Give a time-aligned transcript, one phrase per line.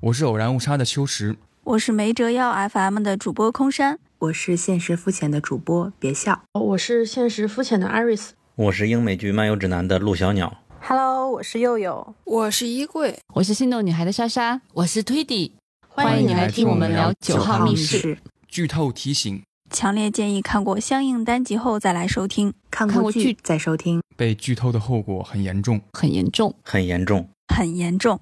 [0.00, 10.56] 我是偶然误差的秋实，我是没折腰 FM 的主播空山，我是现实肤浅的主播别笑，我是现实肤浅的 Iris，我是英美剧漫游指南的陆小鸟。
[10.80, 15.54] Hello，我是佑佑，我是衣柜，我是心动女孩的莎莎，我是推底。
[15.88, 18.18] 欢迎你来听我们聊九号密室。
[18.46, 24.00] 剧透提醒：强烈建议看过相应单集后再来收听，看过剧再收听。
[24.16, 28.20] 被剧透的后果很严重，很严重，很严重，很严重。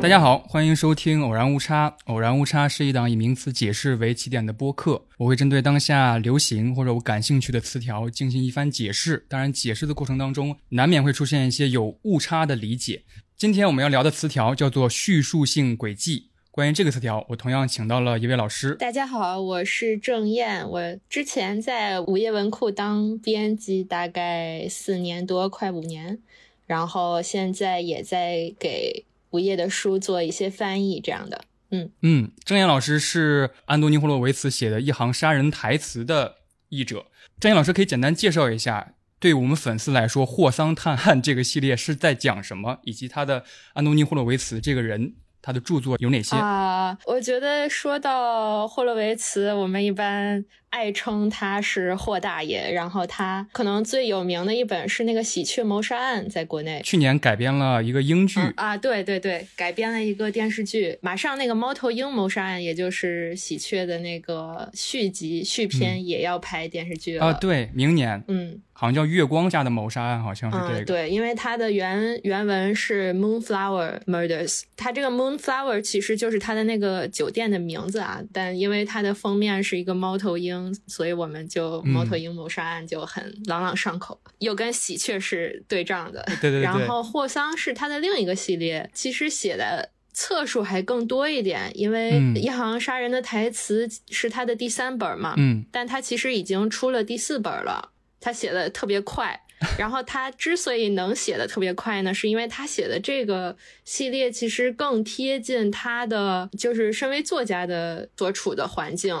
[0.00, 1.90] 大家好，欢迎收听《偶然误差》。
[2.04, 5.04] 偶然误差是一档以名词解释为起点的播客。
[5.16, 9.26] 我会针对当下流行或者我感兴趣的词条进行一番解释。
[9.28, 13.02] 当然，解释的过程当中难免会出现一些有误差的理解。
[13.36, 16.28] 今天我们要聊的词条叫做叙述性轨迹。
[16.52, 18.74] 关于这个词条，我同样请到了一位老师。
[18.74, 20.68] 大家好，我是郑燕。
[20.68, 26.18] 我之前在午夜文库当编辑，大概四年多，快五年。
[26.66, 29.06] 然后现在也在给。
[29.30, 36.34] 午夜的书做一些翻译，这样的，嗯嗯，郑燕老师是安东尼·霍洛维茨写的一行杀人台词的
[36.68, 37.06] 译者。
[37.40, 45.14] 郑燕老师可以简单介绍一下，对我们粉丝来说，《霍桑探案》这个系列是在讲什么，以及他的安东尼·霍洛维茨这个人。
[45.42, 46.96] 他的著作有哪些啊？
[47.04, 52.72] 我觉得说到霍洛维茨，我们一般爱称他是霍大爷。
[52.72, 60.98] 然后他可能最有名的一本是那个《喜鹊谋杀案》，在国内去年改编了一个英剧啊，对对对，改编了一个电视剧。
[61.00, 68.60] 马上那个《猫头鹰谋杀案》，也就是《喜鹊》的那个续集续篇，也要拍电视剧了啊，对，明年，嗯。
[68.74, 70.84] 好像叫月光下的谋杀案，好像是这个。
[70.84, 78.20] 对，因为它的原原文是 Moonflower Murders，它这个 Moonflower 其实就是它的那个酒店的名字啊。
[78.32, 86.22] 但因为它的封面是一个猫头鹰，所以我们就猫头鹰谋杀案就很朗朗上口，又跟喜鹊是对仗的。
[86.40, 86.60] 对对对。
[86.60, 95.34] 然后霍桑是他的另一个系列，其实写的册数还更多一点，因为一行杀人的台词是他的第三本嘛。
[95.38, 95.64] 嗯。
[95.72, 97.90] 但他其实已经出了第四本了。
[98.24, 99.36] 他写的特别快，
[99.76, 109.12] 然后他之所以能写的特别快呢，是因为他写的这个系列其实更贴近他的，就是身为作家的所处的环境，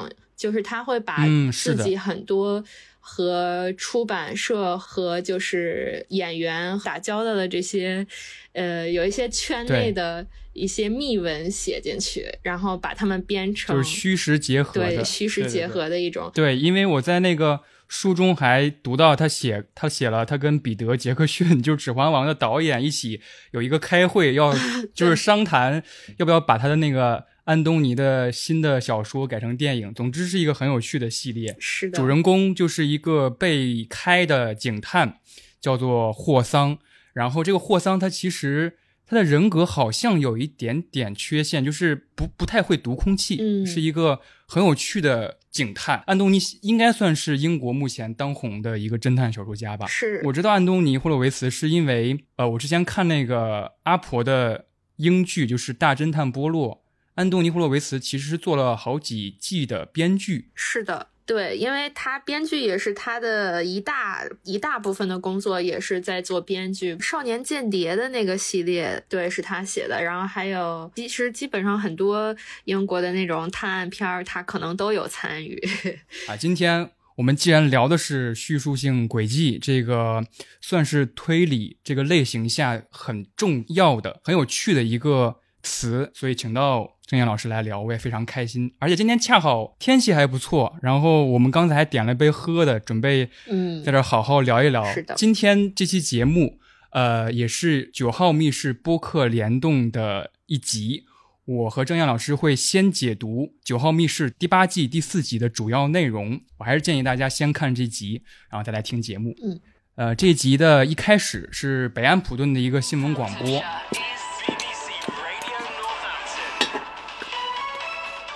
[0.42, 2.62] 就是他会把自己很多
[2.98, 8.04] 和出版社和就是演员打交道的这些，
[8.52, 16.28] 呃，有一些圈内的一些秘闻写进去，然后把他们编成就是虚实结合对虚实结合的一种。
[16.34, 17.60] 对，因为我在那个。
[17.88, 23.20] 书中还读到他写，他写了他跟彼得·杰克逊，就是《指环王》的导演一起
[23.50, 24.54] 有一个开会，要
[24.96, 25.82] 就是商谈
[26.16, 29.94] 要不要把他的那个安东尼的新的小说改成电影。
[29.94, 31.56] 总之是一个很有趣的系列。
[31.58, 35.18] 是的，主人公就是一个被开的警探，
[35.60, 36.78] 叫做霍桑。
[37.12, 38.78] 然后这个霍桑他其实。
[39.04, 46.02] 他的人格好像有一点点缺陷，就是不不太会读空气，嗯，是一个很有趣的警探。
[46.06, 49.86] 安东尼应该算是英国目前当红的一个侦探小说家吧？
[49.86, 54.66] 是，我知道安东尼·霍洛维茨是因为，呃，我之前看那个阿婆的
[54.96, 56.76] 英剧，就是《大侦探波洛》，
[57.14, 60.50] 安东尼·霍洛维茨其实是做了好几季的编剧。
[60.54, 61.08] 是的。
[61.24, 66.98] 对，因为他编剧也是他的一大一大部分的工作，也是在做编剧。
[66.98, 70.02] 少年间谍的那个系列，对，是他写的。
[70.02, 72.34] 然后还有，其实基本上很多
[72.64, 75.56] 英国的那种探案片儿，他可能都有参与。
[76.26, 80.26] 啊，今天我们既然聊的是叙述性轨迹，这个
[80.60, 86.98] 算是推理这个类型下很重要的、很有趣的一个词，所以请到。
[87.12, 88.72] 郑燕老师来聊，我也非常开心。
[88.78, 94.82] 而且今天恰好天气还不错，然后我们刚才还点了杯喝的，准备嗯在这好好聊一聊。
[94.94, 96.58] 是的，今天这期节目，
[96.92, 101.04] 呃，也是九号密室播客联动的一集。
[101.44, 106.40] 我和郑燕老师会先解读九号密室第八季第四集的主要内容。
[106.56, 109.36] 我还是建议大家先看这集，然后再来听节目。
[109.44, 109.60] 嗯，
[109.96, 113.62] 呃，这集的一开始是北安普顿的一个新闻广播。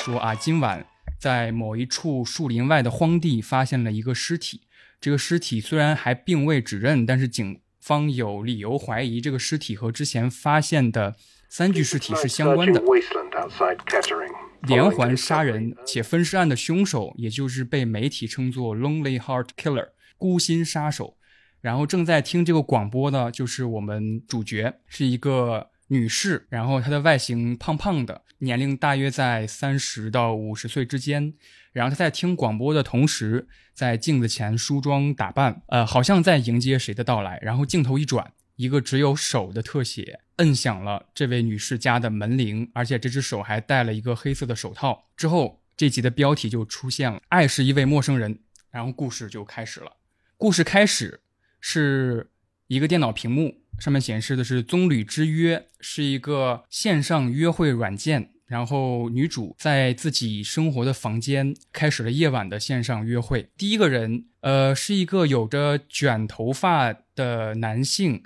[0.07, 0.87] 说啊，今晚
[1.19, 4.61] 在某一处树林外的荒地发现了一个尸体。
[5.01, 11.17] 这个尸体虽然还并未指认，但是警方有理由怀疑这个尸体和之前发现的
[11.49, 12.81] 三具尸体是相关的。
[14.63, 21.17] 连环杀人且分尸案的凶手，也就是被媒体称作 “Lonely Heart Killer” 孤心杀手。
[21.61, 31.35] 然后正在听这个广播的，就是我们主角，是一个女士，然后她的外形胖胖的，年龄大约在三十到五十岁之间。
[31.73, 37.39] 然后她在听广播的同时，在镜子前梳妆打扮，呃，好像在迎接谁的到来。
[37.43, 45.09] 然后镜头一转，一个只有手的特写摁响了这位女士家的门铃，而且这只手还戴了一个黑色的手套。
[45.17, 48.41] 之后，这集的标题就出现了：“爱是一位陌生人。”
[48.73, 49.93] 然后故事就开始了。
[50.37, 51.21] 故事开始
[51.61, 52.31] 是
[52.67, 53.63] 一个电脑屏幕。
[53.79, 58.31] 上面显示的是《棕榈之约》，是一个线上约会软件。
[58.47, 63.51] 然后女主在自己生活的房间开始了夜晚的线上约会。
[63.57, 68.23] 第一个人，呃，是一个有着卷头发的男性，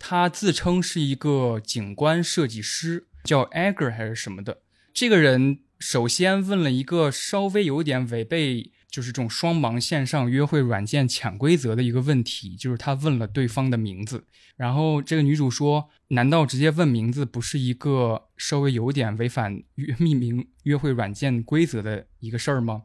[0.00, 4.62] 他自称是一个景观设计师，叫 Edgar 还是什么的。
[4.92, 8.72] 这个人首先问了一个稍微有点违背。
[8.92, 22.82] 就是这种双盲线上约会软件潜规则的一个问题，就是他问了对方的名字，然后这个女主说：“难道直接问名字不是一个稍微有点违反约命名约会软件规则的一个事儿吗？”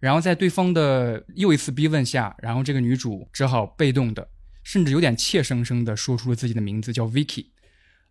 [0.00, 4.28] 然后在对方的又一次逼问下，然后这个女主只好被动的，
[4.64, 7.46] 甚至有点怯生生的说出了自己的名字，叫 Vicky。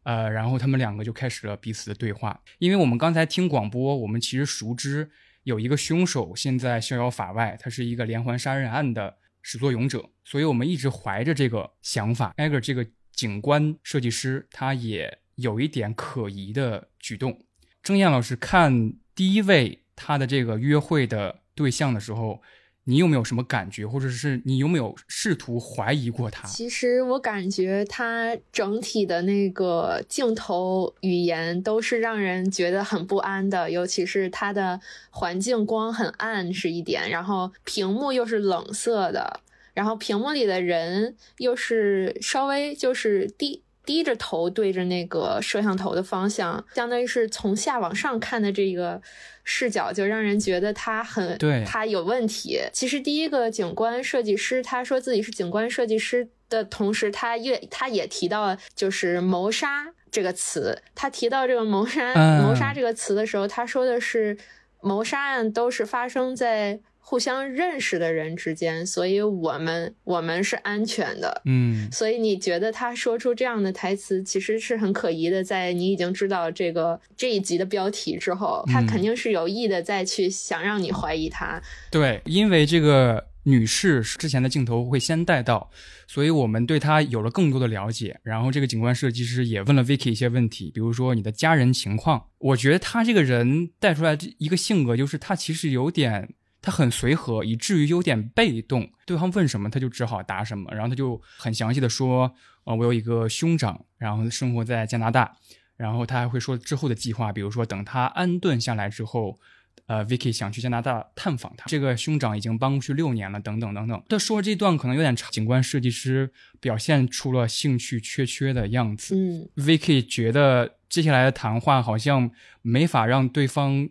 [0.04, 2.40] 呃，然后他们两个就开始了彼此的对话。
[2.60, 5.12] 因为我们刚才听广播，我们其实熟知。
[5.48, 12.34] 有一个凶手现在逍遥法外，他是一个连环杀人案的始作俑者，所以我们一直怀着这个想法。
[12.36, 17.40] 艾格这个景观设计师，他也有一点可疑的举动。
[17.82, 22.42] 郑燕老师看第一位他的这个约会的对象的时候。
[22.90, 26.48] 你有没有什么感觉，或者是你有没有试图怀疑过他？
[26.48, 34.80] 其实我感觉他整体的那个镜头语言都是让人觉得很不安的，尤其是他的
[35.10, 39.42] 环境光很暗是一点，然后屏幕又是冷色的，
[39.74, 43.64] 然后屏幕里的人又是稍微就是低。
[43.88, 49.02] 低着头对着那个摄像头的方向，相当于是从下往上看的这个
[49.46, 52.60] 视角，就让人觉得他很对他有问题。
[52.74, 60.84] 其实第一个景观设计师，他说自己是景观设计师的同时，他也他也提到就是谋杀这个词。
[60.94, 62.14] 他提到这个谋杀
[62.44, 64.38] 谋杀这个词的时候，他说的是
[64.82, 66.82] 谋杀案都是发生在。
[67.10, 75.42] 互相认识的人之间，所以我们我们是安全的，嗯，所以你觉得他说出这样的台词其实是很可疑的。
[75.42, 81.62] 在你已经知道这个这一集的标题之后，他肯定是有意的再去想让你怀疑他。
[81.90, 85.72] 对，因为这个女士之前的镜头会先带到，
[86.10, 88.20] 所以我们对她有了更多的了解。
[88.22, 92.26] 然后这个景观设计师也问了 Vicky 一些问题，比如说你的家人情况。
[92.40, 96.34] 我觉得他这个人带出来一个性格，就是他其实有点。
[96.68, 98.90] 他很随和，以至于有点被动。
[99.06, 100.70] 对方问什么，他就只好答什么。
[100.74, 102.36] 然后他就很详细的说
[102.68, 105.38] ：“呃，我有一个兄长，然后生活在加拿大。
[105.78, 109.40] 然后他还会说之后的计划，比如说等他安顿下来之后，
[109.86, 111.68] 呃，Vicky 想去加拿大探访他。
[111.68, 114.04] 这个兄长已经搬过去六年了，等等等等。
[114.10, 115.32] 他说这段可能有点长。
[115.32, 116.30] 景观设计师
[116.60, 119.16] 表现出了兴趣缺缺的样子。
[119.16, 122.30] 嗯，Vicky 觉得接下来的谈话好像
[122.62, 123.88] 没法让对方。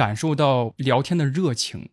[0.00, 1.90] 感受到聊天的热情，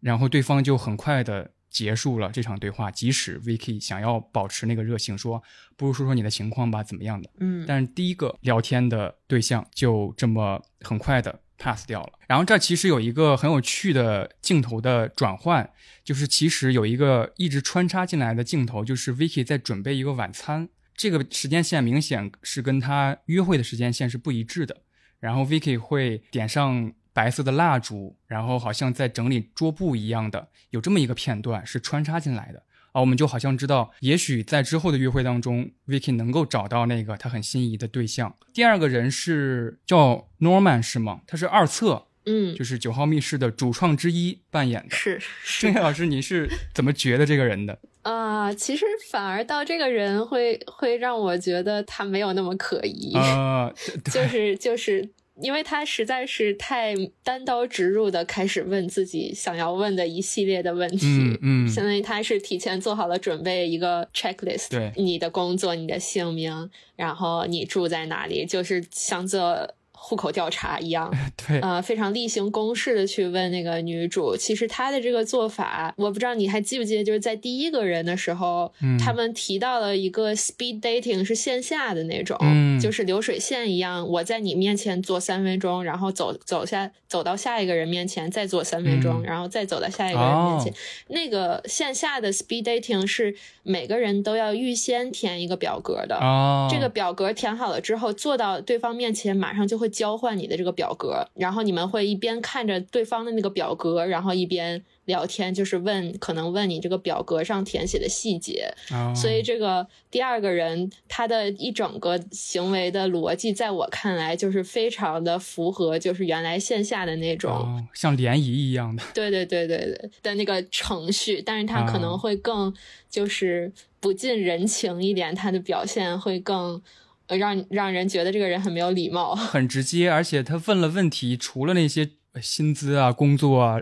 [0.00, 2.90] 然后对方就很快的结束了这场对话。
[2.90, 5.42] 即使 Vicky 想要保持那个热情，说
[5.74, 7.30] 不如说说你的情况吧，怎么样的？
[7.40, 12.12] 嗯，但是第一个聊天的对象就这么很快的 pass 掉了。
[12.26, 15.70] 然后这其实有一个很有趣的镜头的转换，
[16.04, 24.82] 就是其实有一个一直穿插进来的镜头，就是 Vicky 在准备一个晚餐，这个时间线明显是跟他约会的时间线是不一致的。
[25.18, 26.92] 然后 Vicky 会点上。
[27.18, 38.36] 白色的蜡烛，然后好像在整理桌布一样的，有这么一个片段是穿插进来的啊，我们就好像知道，也许在之后的约会当中，Vicky 能够找到那个他很心仪的对象。
[38.54, 41.22] 第二个人是叫 Norman 是吗？
[41.26, 44.94] 他是二册，嗯，就是九号密室的主创之一扮演的。
[44.94, 45.20] 是，
[45.58, 47.80] 郑老师，你是怎么觉得这个人的？
[48.08, 53.72] 啊，其实反而到这个人会会让我觉得他没有那么可疑啊，
[54.14, 55.10] 就是就是。
[55.40, 69.68] 因为他实在是太单刀直入的开始问自己想要问的一系列的问题，嗯嗯，相当于他是提前做好了准备一个 checklist，对，你的工作、你的姓名，然后你住在哪里，就是像做
[70.00, 74.36] 户口调查一样， 对，呃，非常例行公事的去问那个女主。
[74.36, 78.96] 其实她的这个做法，我不知道你还记不记得，就是在第一个人的时候，嗯。
[78.98, 82.78] 他们提到了一个 speed dating 是线下的那种，嗯。
[82.80, 89.24] 就是流水线一样，我在你面前做三分钟，然后走走下走到下一个人面前再做三分钟，嗯。
[89.24, 90.72] 然后再走到下一个人面前。
[90.72, 90.76] 哦。
[91.08, 108.72] 那个线下的 speed dating 是每个人都要预先填一个表格的，哦，这个表格填好了之后，坐到对方面前，马上就会交换你的这个表格，然后你们会一边看着对方的那个表格，然后一边聊天，就是问可能问你这个表格上填写的细节。
[108.90, 117.50] 哦所以这个第二个人他的一整个行为的逻辑，在我看来就是非常的符合，就是原来线下的那种。
[117.50, 122.72] 哦，像联谊一样的， 对对对对对的那个程序，但是他可能啊会更
[123.10, 126.80] 就是不近人情一点，他的表现会更
[127.28, 129.34] 呃让让人觉得这个人很没有礼貌。
[129.36, 133.80] 很直接，而且他问了问题，除了那些呃薪资啊、工作啊、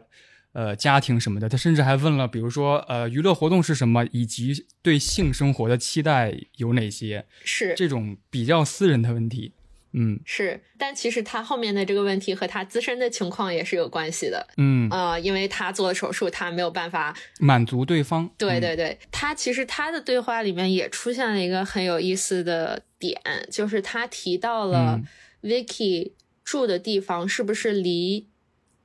[0.52, 9.52] 呃家庭什么的，他甚至还问了，比如说呃娱乐活动是什么，以及对性生活的期待有哪些，是这种比较私人的问题。
[9.98, 14.46] 嗯是，但其实他后面的这个问题和他自身的情况也是有关系的。
[14.58, 18.24] 嗯，呃，因为他做了手术，他没有办法满足对方。
[18.24, 25.00] 嗯对对对，他其实他的对话里面也出现了一个很有意思的点，就是他提到了
[25.42, 26.12] 嗯 Vicky
[26.44, 28.26] 住的地方是不是离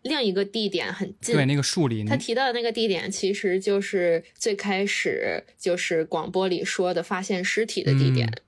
[0.01, 1.36] 另一个地点很近？
[1.36, 8.28] 对那个树林他，提到的那个地点其实就是最开始就是广播里说的发现尸体的地点。
[8.28, 8.42] 嗯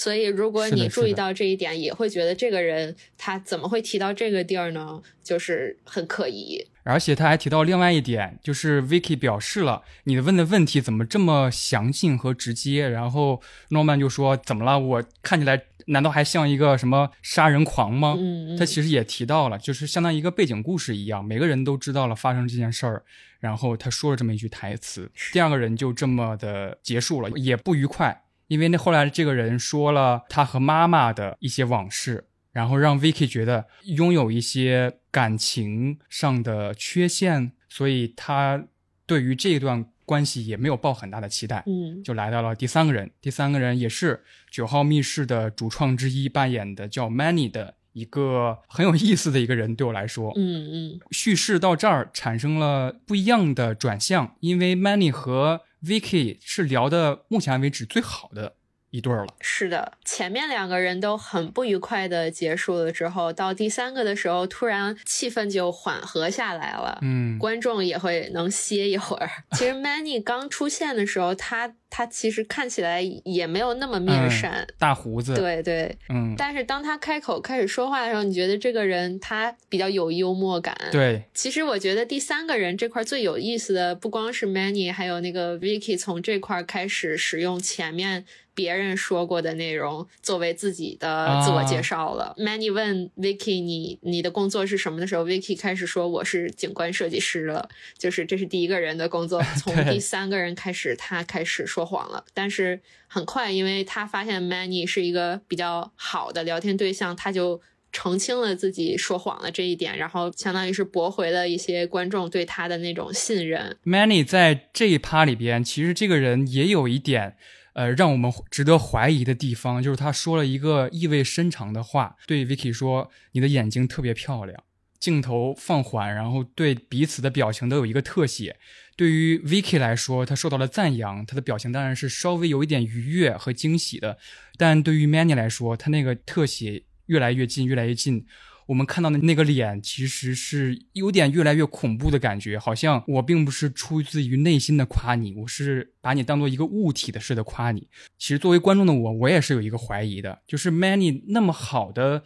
[0.00, 5.02] 所以，如果你注意到这一点，也会觉得这个人他怎么会提到这个地儿呢？
[5.22, 6.66] 就是很可疑。
[6.84, 14.78] 而且他还提到另外一点，就是 Vicky 表示了你的问的问题怎么这么详尽和直接，然后 Norman 就说怎么了？
[14.78, 18.14] 我看起来难道还像一个什么杀人狂吗？
[18.18, 23.02] 嗯，嗯他其实也提到了，就是相当于一个背景故事一样，每个人都知道了发生这件事儿，
[23.38, 38.64] 然后他说了这么一句台词， 第二个人就这么的结束了，也不愉快，因为那后来这个人说了他和妈妈的一些往事，然后让 Vicky 觉得拥有一些感情上的缺陷，所以他
[39.06, 41.62] 对于这段关系也没有抱很大的期待。
[41.66, 42.02] 嗯。
[42.02, 51.00] 就来到了第三个人，第三个人也是九号密室的主创之一扮演的叫 Manny 的一个很有意思的一个人，对我来说，嗯嗯。
[51.12, 58.54] 叙事到这儿产生了不一样的转向，因为 Manny 和 Vicky 是聊的目前为止最好的
[58.90, 59.34] 一对儿了。
[59.40, 66.98] 是的，前面两个人都很不愉快的结束了之后，到第三个的时候，突然气氛就缓和下来了。
[67.02, 69.30] 嗯，观众也会能歇一会儿。
[69.52, 75.94] 其实 Manny 刚出现的时候，他他其实看起来也没有那么面嗯善，大胡子，，对对。
[76.08, 92.34] 嗯，但是当他开口开始说话的时候，你觉得这个人他比较有幽默感。，对，其实我觉得第三个人这块最有意思的，不光是 Manny，还有那个 Vicky 从这块开始使用前面别人说过的内容作为自己的自我介绍了。
[92.38, 99.40] Manny 问 Vicky 你你的工作是什么的时候，Vicky 开始说我是景观设计师了，就是这是第一个人的工作。
[99.58, 107.60] 从第三个人开始，他开始说说谎了，但是很快，因为他发现 Manny 是一个比较好的聊天对象，他就。
[107.92, 113.76] 澄清了自己说谎了这一点，然后相当于是驳回了一些观众对他的那种信任。
[113.84, 117.36] Manny 在这一趴里边，其实这个人也有一点，
[117.72, 124.62] 呃，让我们值得怀疑的地方，就是他说了一个意味深长的话，对 Vicky 说：“你的眼睛特别漂亮。”
[125.00, 128.56] 镜头放缓，然后对彼此的表情都有一个特写。
[129.00, 134.18] 对于 Vicky 来说，他受到了赞扬，他的表情当然是稍微有一点愉悦和惊喜的。
[134.58, 138.26] 但对于 Manny 来说，他那个特写越来越近，越来越近。
[138.66, 147.88] 我们看到的那个脸，其实是有点越来越恐怖的感觉，好像我并不是出自于内心的夸你，我是把你当做一个物体的似的夸你。
[148.18, 152.24] 其实作为观众的我，我也是有一个怀疑的，就是 Manny 那么好的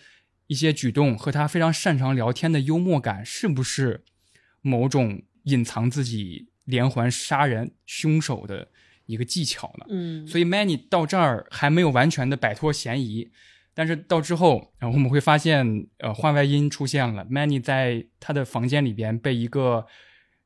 [0.49, 4.03] 一些举动和他非常擅长聊天的幽默感，是不是
[4.61, 8.69] 某种隐藏自己连环杀人凶手的
[9.07, 9.87] 一个技巧呢？
[9.89, 13.31] 嗯，所以 Manny 到这儿还没有完全的摆脱嫌疑，
[13.75, 19.87] 但是到之后，然后我们会发现，呃，话外音出现了，Manny 在他的房间里边被一个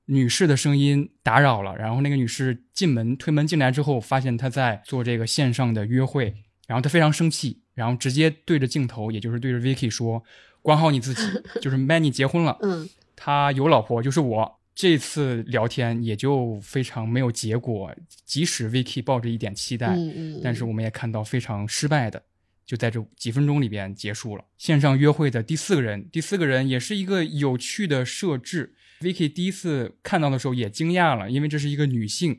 [0.06, 6.34] 女士的声音打扰了，然后那个女士进门推门进来之后，发现他在做这个线上的约会，
[6.66, 10.24] 然后他非常生气，然后直接对着镜头，也就是对着 Vicky 说
[10.62, 11.22] ：“管好你自己，
[11.62, 17.92] 就是 Manny 结婚了，嗯他有老婆，就是我。”这次聊天也就非常没有结果，
[18.24, 19.98] 即使 Vicky 抱着一点期待，
[20.40, 22.22] 但是我们也看到非常失败的
[22.64, 24.44] 就在这几分钟里边结束了。
[24.56, 28.76] 线上约会的第四个人，第四个人也是一个有趣的设置。
[29.00, 32.38] Vicky 第一次看到的时候也惊讶了，因为这是一个女性。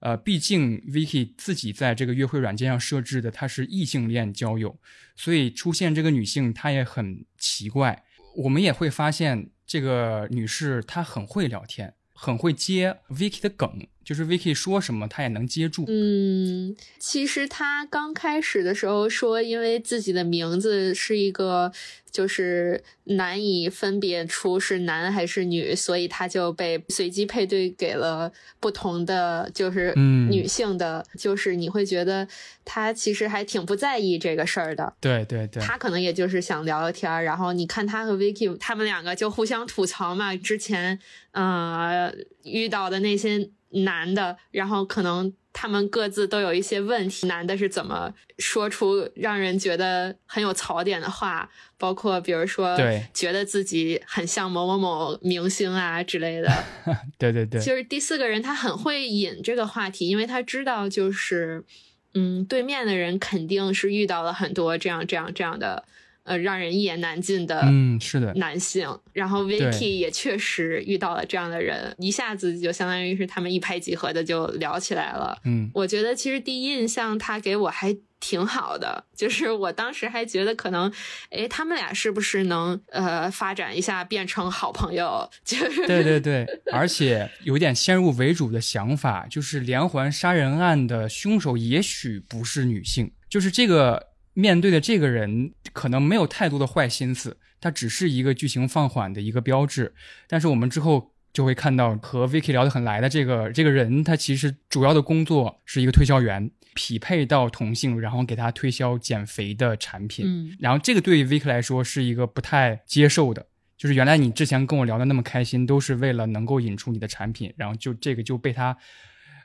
[0.00, 4.76] 呃，毕竟 Vicky 自己在这个约会软件上设置的，她是异性恋交友，
[5.14, 8.02] 所以出现这个女性，她也很奇怪。
[8.38, 15.84] 我们也会发现，这个女士她很会聊天，很会接 Vicky 的梗，就是 Vicky 说什么，他也能接住。
[15.88, 21.72] 嗯，其实他刚开始的时候说，因为自己的名字是一个。
[22.12, 29.92] 就是难以分别出是男还是女，所以他就被随机配对给了不同的，就是
[30.30, 31.04] 女性的。
[31.18, 32.26] 就是你会觉得
[32.64, 34.94] 他其实还挺不在意这个事儿的。
[34.98, 37.22] 对对对，他可能也就是想聊聊天儿。
[37.22, 40.98] 然后你看他和 Vicky 他们两个就互相吐槽嘛，之前
[41.32, 42.10] 呃
[42.44, 45.32] 遇到的那些男的，然后可能。
[45.58, 52.76] 他们各自都有一些问题，男的是怎么说出让人觉得很有槽点的话，包括比如说，
[53.14, 56.64] 觉得自己很像某某某明星啊之类的。
[57.16, 61.64] 对对对，就是第四个人，他很会引这个话题，因为他知道，就是
[62.12, 65.84] 嗯，对面的人肯定是遇到了很多这样这样这样的。
[66.26, 68.86] 呃，让人一言难尽的，嗯，是的，男性。
[69.12, 75.38] 然后 Vicky 也确实遇到了这样的人，一下子就相当于是他们一拍即合的就聊起来了。
[75.44, 80.92] 嗯，我觉得其实第一印象他给我还挺好的，就是我当时还觉得可能，
[81.30, 85.30] 哎，他们俩是不是能呃发展一下变成好朋友？
[85.44, 94.15] 就是对对对，而且有点先入为主的想法，就是连环杀人案的凶手也许不是女性，就是这个。
[94.38, 99.94] 面对的这个人可能没有太多的坏心思，他只是一个剧情放缓的一个标志。
[100.28, 110.26] 但是我们之后就会看到和 Vicky 聊得很来的这个这个人，他其实主要的工作是一个推销员，匹配到同性，然后给他推销减肥的产品。
[110.28, 113.46] 嗯，然后这个对于 Vicky 来说是一个不太接受的，
[113.78, 118.76] 就是原来你之前跟我聊的那么开心，都是为了能够引出你的产品，然后就这个就被他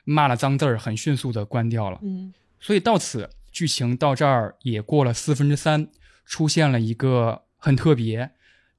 [0.04, 1.98] 骂了脏字儿，很迅速的关掉了。
[2.02, 3.30] 嗯，所以到此。
[3.52, 5.88] 剧情到这儿也过了四分之三，
[6.24, 8.30] 出现了一个很特别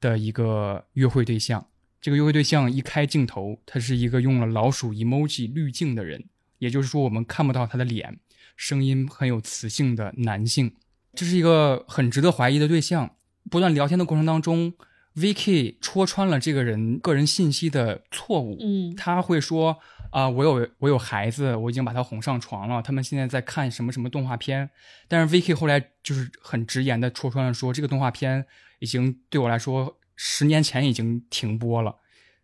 [0.02, 1.68] 的一个约会对象。
[2.02, 6.26] 这个约会对象一开镜头，他是一个用了老鼠 emoji 滤镜的人，
[6.58, 8.20] 也就是说我们看不到他的脸，
[8.58, 10.74] 声音很有磁性的男性。
[11.14, 13.16] 这是一个很值得怀疑的对象。
[13.50, 14.74] 不断聊天的过程当中
[15.16, 18.58] ，Vicky 戳穿了这个人个人信息的错误。
[18.60, 19.78] 嗯，他会说。
[20.14, 22.84] 啊，我有我有孩子，我已经把他哄上床了。
[22.84, 24.70] 他们现在在看什么什么动画片，
[25.08, 28.46] 但是 Vicky 后来就是很直言的戳穿了，说这个动画片
[28.78, 31.96] 已经对我来说十年前已经停播了。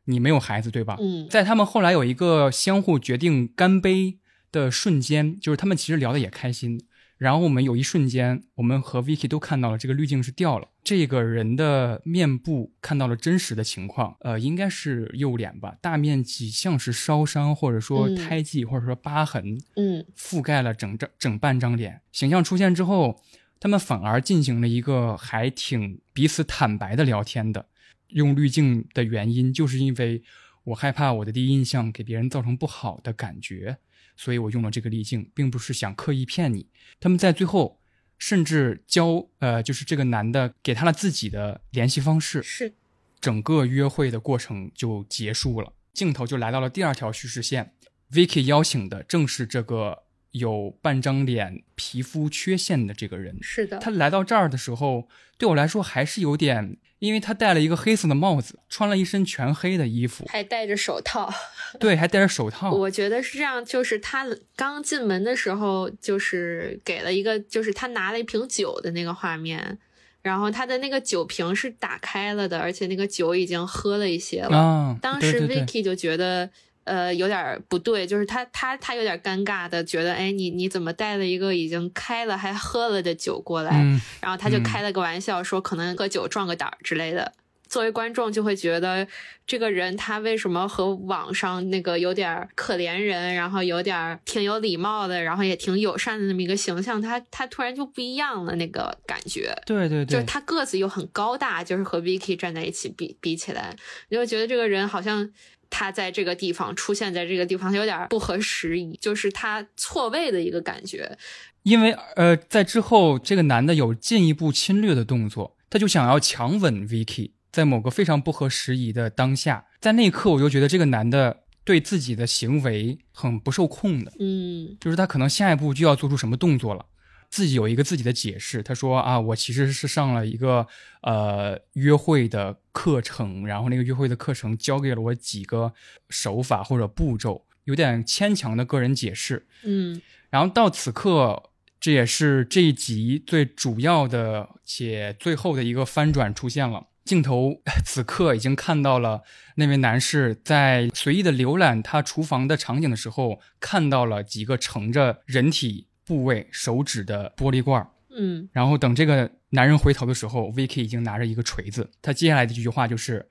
[0.05, 0.97] 你没有孩子对吧？
[0.99, 4.17] 嗯，在他们后来有一个相互决定干杯
[4.51, 6.83] 的瞬间，就是他们其实聊的也开心。
[7.19, 22.01] 然后我们有一瞬间，我们和 Vicky 都看到了这个滤镜是掉了，这个人的面部看到了真实的情况，呃，应该是右脸吧，大面积像是烧伤或者说胎记或者说疤痕，嗯，覆盖了整张整半张脸。
[22.11, 23.21] 形象出现之后，
[23.59, 27.67] 他们反而进行了一个还挺彼此坦白的聊天的。
[28.07, 30.23] 用滤镜的原因，就是因为
[30.63, 33.77] 我害怕我的第一印象给别人造成不好的感觉。
[34.17, 36.65] 所以我用了这个滤镜，并不是想刻意骗你。
[36.99, 37.78] 他们在最后
[38.19, 42.73] 甚至交呃，就是这个男的给他了自己的联系方式，是
[43.19, 47.73] 整个约会的过程就结束了，镜头就来到了第二条叙事线。
[48.11, 53.79] Vicky 邀请的正是这个有半张脸皮肤缺陷的这个人，是的。
[53.79, 55.07] 他来到这儿的时候，
[55.39, 56.77] 对我来说还是有点。
[56.99, 61.33] 因为他戴了一个黑色的帽子，穿了一身全黑的衣服，还戴着手套。
[61.79, 62.71] 对，还戴着手套。
[62.75, 69.77] 我觉得是这样，就是他刚进门的时候，就是给了一个，就是他拿了一瓶酒的那个画面，
[70.21, 74.57] 然后他的那个酒瓶是打开了的，而且那个酒已经喝了一些了。
[74.57, 76.49] 啊，当时 Vicky 就觉得。
[76.89, 83.71] 呃，有点不对，就是他他他有点尴尬的，觉得哎，你你怎么带了一个已经开了还喝了的酒过来？
[84.19, 87.31] 然后他就开了个玩笑，说可能喝酒壮个胆儿之类的。
[87.67, 89.07] 作为观众就会觉得
[89.45, 99.55] 这个人他为什么和网上那个有点可怜人，然后有点挺有礼貌的，然后也挺友善的那么一个形象，他他突然就不一样了那个感觉。
[99.67, 103.75] 对对对，就是他个子又很高大，就是和 Vicky 站在一起比比起来，
[104.09, 105.31] 你会觉得这个人好像。
[105.69, 111.17] 他在这个地方出现在这个地方，他有点不合时宜，就是他错位的一个感觉。
[111.63, 126.85] 因为呃，在之后这个男的有进一步侵略的动作，他就想要强吻 Vicky，在某个非常不合时宜的当下，在那一刻我就觉得这个男的对自己的行为很不受控的，嗯，就是他可能下一步就要做出什么动作了。
[127.29, 130.67] 自己有一个自己的解释，他说啊，我其实是上了一个
[131.01, 135.73] 呃约会的课程，然后那个约会的课程教给了我几个
[136.09, 139.45] 手法或者步骤，有点牵强的个人解释。
[139.63, 146.87] 嗯，然后到此刻，这也是这一集最主要的且最后的一个翻转出现了。
[147.05, 149.21] 镜头 此刻已经看到了
[149.55, 157.87] 那位男士在随意的浏览他厨房的场景的时候，看到了几个盛着人体部位手指的玻璃罐。
[158.17, 161.87] 嗯，然后等这个男人回头的时候，Vicky 已经拿着一个锤子。
[162.01, 163.23] 他接下来的这句话就是：“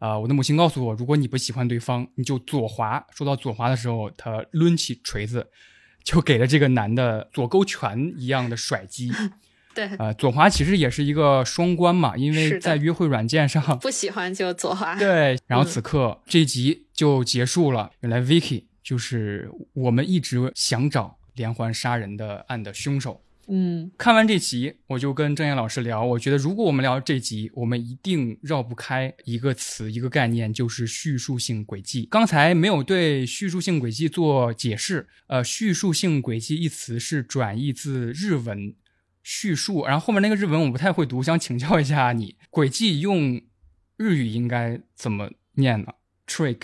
[0.00, 5.46] 啊、我的母亲告诉我，如果你不喜欢对方，你就左滑。”说到左滑的时候，他抡起锤子，
[6.02, 9.12] 就给了这个男的左勾拳一样的甩击。
[9.72, 14.94] 对，呃，左滑其实也是一个双关嘛，因为在约会软件上，不喜欢就左滑。
[14.98, 17.90] 对，然后嗯此刻、这一集就结束了。
[18.00, 23.20] 原来 Vicky 就是我们一直想找连环杀人的案的凶手。
[23.46, 32.08] 嗯，看完这集，我就跟郑岩老师聊，我觉得如果我们聊这集，我们一定绕不开一个词、一个概念，就是叙述性轨迹。
[32.10, 38.74] 刚才没有对叙述性轨迹做解释，呃，叙述性轨迹一词是转译自日文
[39.22, 43.42] 叙述，然后后面那个日文我不太会读，想请教一下你，轨迹用
[43.98, 45.92] 日语应该怎么念呢
[46.26, 46.60] ？trick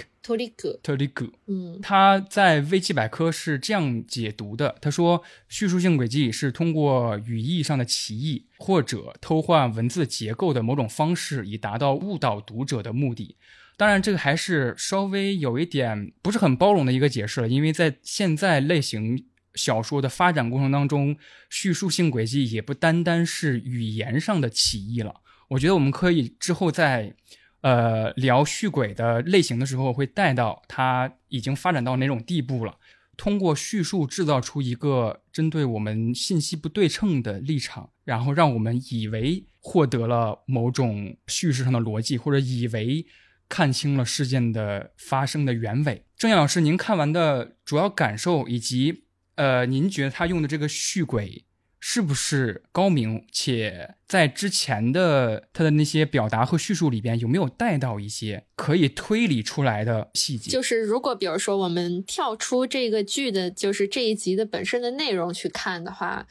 [1.46, 13.36] 嗯他在维基百科是这样解读的：他说，叙述性轨迹是通过语义上的歧义或者偷换文字结构的某种方式，以达到误导读者的目的。
[13.76, 21.16] 当然，这个还是稍微有一点不是很包容的一个解释了，因为在现在类型小说的发展过程当中，
[21.48, 25.22] 叙述性轨迹也不单单是语言上的歧义了。
[25.48, 27.14] 我觉得我们可以之后在
[27.62, 32.76] 呃聊续轨的类型的时候，会带到它已经发展到哪种地步了。
[33.16, 43.04] 通过叙述制造出一个针对我们信息不对称的立场，然后让我们以为获得了某种叙事上的逻辑，或者以为
[43.46, 46.06] 看清了事件的发生的原委。
[46.16, 51.44] 郑燕老师，您看完的主要感受以及呃，您觉得他用的这个续轨
[51.82, 53.24] 是不是高明？
[53.32, 60.50] 且在之前的他的那些表达和叙述里边，有没有带到一些可以推理出来的细节？
[60.50, 66.26] 就是如果比如说我们跳出这个剧的，就是这一集的本身的内容去看的话，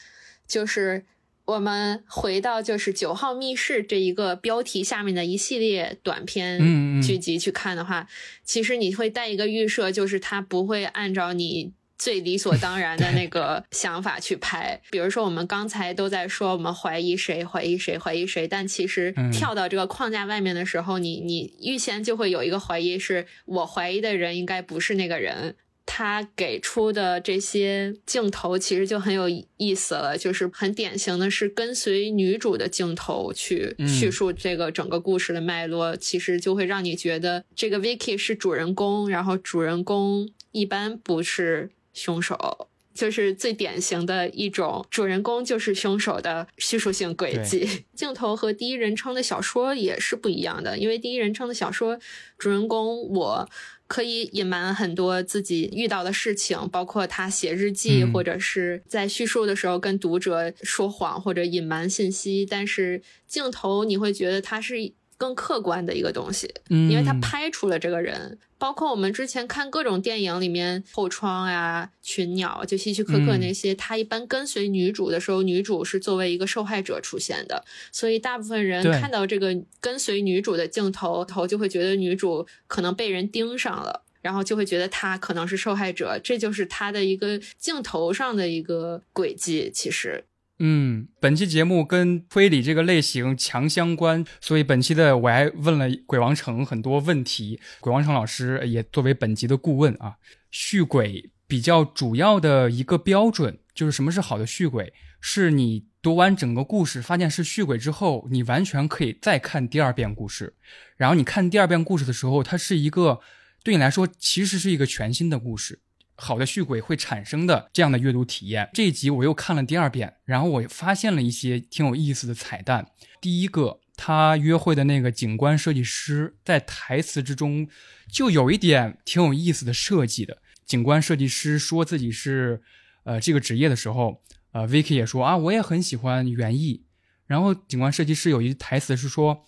[0.47, 1.05] 就是
[1.45, 8.07] 我们回到就是九号密室这一个标题下面的一系列短嗯篇嗯剧集去看的话，
[8.43, 11.73] 其实你会带一个预设，就是它不会按照你。
[11.99, 25.55] 最理所当然的那个想法去拍，比如说我们刚才都在说我们怀疑谁，怀疑谁，怀疑谁，但其实嗯跳到这个框架外面的时候，你你预先就会有一个怀疑，是我怀疑的人应该不是那个人。
[25.91, 42.67] 他给出的这些镜头其实就很有意思了，就是很典型的是跟随女主的镜头去嗯叙述这个整个故事的脉络，其实就会让你觉得这个 Vicky 是主人公，然后主人公一般不是凶手。
[42.91, 47.69] 就是最典型的一种主人公就是凶手的叙述性轨迹。
[47.95, 51.97] 镜头和第一人称的小说也是不一样的，因为第一人称的小说
[52.37, 53.49] 主人公我
[53.87, 62.45] 可以隐瞒很多自己遇到的事情，包括他写日记，嗯或者是在叙述的时候跟读者说谎或者隐瞒信息。
[62.45, 64.75] 但是镜头你会觉得它是
[65.15, 68.37] 更客观的一个东西，嗯因为他拍出了这个人。
[68.59, 84.03] 包括我们之前看各种电影里面，后窗呀、群鸟，就希区柯克嗯那些，他一般跟随女主的时候，女主是作为一个受害者出现的，所以大部分人看到这个跟随女主的镜头头，就会觉得女主可能被人盯上了。
[84.21, 89.71] 然后就会觉得她可能是受害者，这就是他的一个镜头上的一个轨迹。
[89.73, 90.25] 其实，
[90.61, 97.61] 嗯，本期节目跟推理这个类型强相关，所以本期的我还问了鬼王城很多问题。
[97.79, 100.15] 鬼王城老师也作为本集的顾问啊，
[100.51, 104.91] 续鬼比较主要的一个标准就是什么是好的续鬼，
[105.21, 110.55] 是你读完整个故事发现是续鬼之后，你完全可以再看第二遍故事，
[110.97, 113.21] 然后你看第二遍故事的时候，它是一个
[113.63, 115.79] 对你来说其实是一个全新的故事。
[116.21, 118.69] 好的续鬼会产生的这样的阅读体验。
[118.73, 122.91] 这一集我又看了第二遍，然后我发现了一些挺有意思的彩蛋。
[123.21, 127.67] 第一个，他约会的那个景观设计师在台词之中
[128.11, 130.41] 就有一点挺有意思的设计的。
[130.65, 132.61] 景观设计师说自己是
[133.03, 136.83] 呃这个职业的时候，呃，Vicky 也说啊，我也很喜欢园艺。
[137.25, 139.45] 然后景观设计师有一台词是说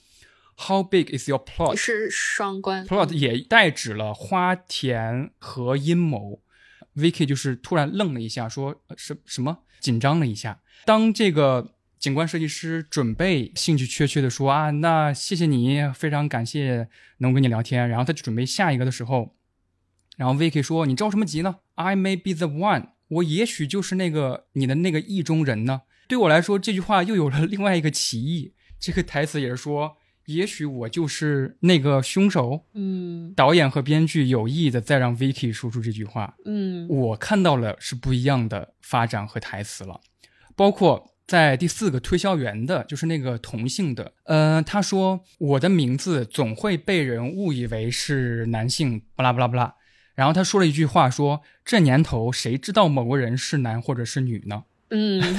[0.57, 1.75] ，How big is your plot？
[1.75, 6.41] 是双关 plot 也代指了花田和阴谋。
[6.95, 10.62] Vicky 就是突然愣了一下，说什什么紧张了一下。
[10.86, 16.88] 当这个景观设计师准备兴趣缺缺的说啊，那谢谢你，非常感谢
[17.19, 19.36] 能跟你聊天，然后他就准备下一个的时候，
[20.17, 25.84] 然后 Vicky 说你着什么急呢？I may be the one，我也许就是那个你的那个意中人呢。
[26.08, 28.54] 对我来说，这句话又有了另外一个歧义。
[28.80, 32.65] 这个台词也是说，也许我就是那个凶手。
[32.73, 40.01] 嗯导演和编剧有意的再让 Vicky 说出这句话，嗯我看到了是不一样的发展和台词了，
[40.55, 49.75] 包括在第四个推销员的，就是那个同性的，呃，他说我的名字总会被人误以为是男性，巴拉巴拉巴拉。
[50.13, 54.65] 然后他说了一句话说，这年头谁知道某个人是男或者是女呢？
[54.89, 55.38] 嗯，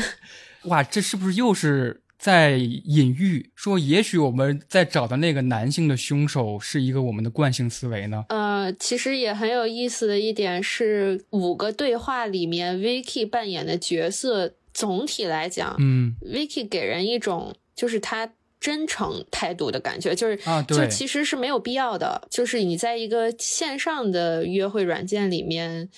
[0.65, 8.25] 哇，这是不是又是在隐喻说，也许我们在找的那个男性的凶手是一个我们的惯性思维呢？
[8.29, 22.29] 呃，其实也很有意思的一点是，五个对话里面，Vicky 扮演的角色，总体来讲、嗯 v i c k y 给人一种就是他真诚态度的感觉，就是啊，就，其实是没有必要的。
[22.31, 25.89] 就是你在一个线上的约会软件里面，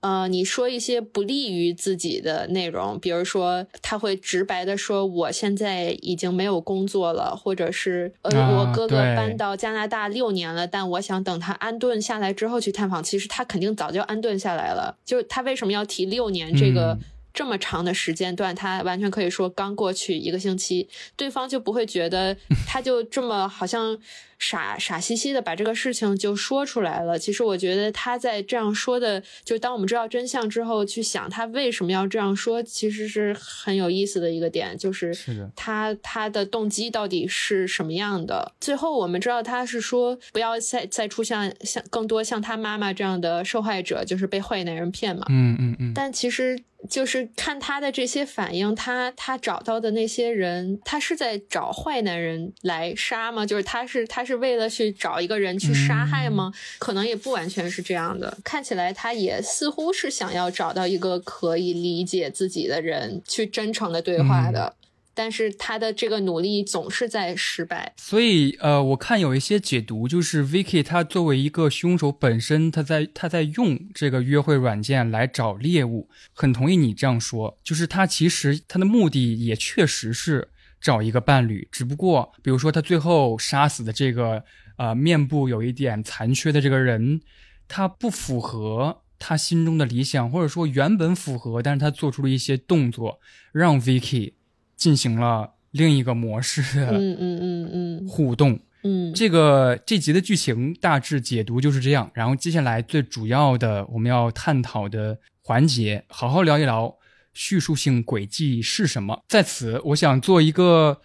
[0.00, 13.02] 呃，你说一些不利于自己的内容，比如说他会直白的说我现在已经没有工作了，或者是呃、啊我哥哥搬到加拿大六年了，但我想等他安顿下来之后去探访。
[13.02, 16.94] 其实他肯定早就安顿下来了，就他为什么要提六年这个？
[16.94, 17.00] 嗯
[17.32, 22.36] 这么长的时间段，他完全可以说刚过去一个星期，对方就不会觉得
[22.66, 23.96] 他就这么好像
[24.40, 27.18] 傻傻兮兮的把这个事情就说出来了。
[27.18, 38.52] 其实我觉得他在这样说的，就当我们知道真相之后，去想他为什么要这样说，其实是很有意思的一个点，就是是他他的动机到底是什么样的。
[38.60, 45.26] 最后我们知道他是说不要再再出现像更多像他妈妈这样的受害者，就是被坏男人骗嘛。
[45.28, 53.44] 嗯嗯嗯，但其实就是看他的这些反应，他他找到的那些人，他是在找坏男人来杀吗？
[53.44, 56.52] 就是他是他是为了去找一个人去杀害吗？
[56.78, 58.36] 可能也不完全是这样的。
[58.44, 64.74] 看起来他也似乎是想要找到一个可以理解自己的人，去真诚的对话的。
[65.12, 67.92] 但是他的这个努力总是在失败。
[67.98, 80.48] 所以呃，我看有一些解读，就是 Vicky 他作为一个凶手本身，他在他在用这个约会软件来找猎物，很同意你这样说，就是他其实他的目的也确实是
[80.80, 84.42] 找一个伴侣，只不过比如说他最后杀死的这个
[84.76, 87.20] 呃面部有一点残缺的这个人，
[87.68, 93.20] 他不符合他心中的理想，或者说原本符合，但是他做出了一些动作，
[93.52, 94.32] 让 Vicky
[94.76, 98.58] 进行了另一个模式的嗯嗯嗯嗯互动。
[98.82, 102.10] 嗯，这个这集的剧情大致解读就是这样。
[102.14, 106.96] 然后接下来最主要的我们要探讨的环节，好好聊一聊
[107.32, 109.24] 叙述性轨迹是什么。
[109.28, 111.00] 在此，我想做一个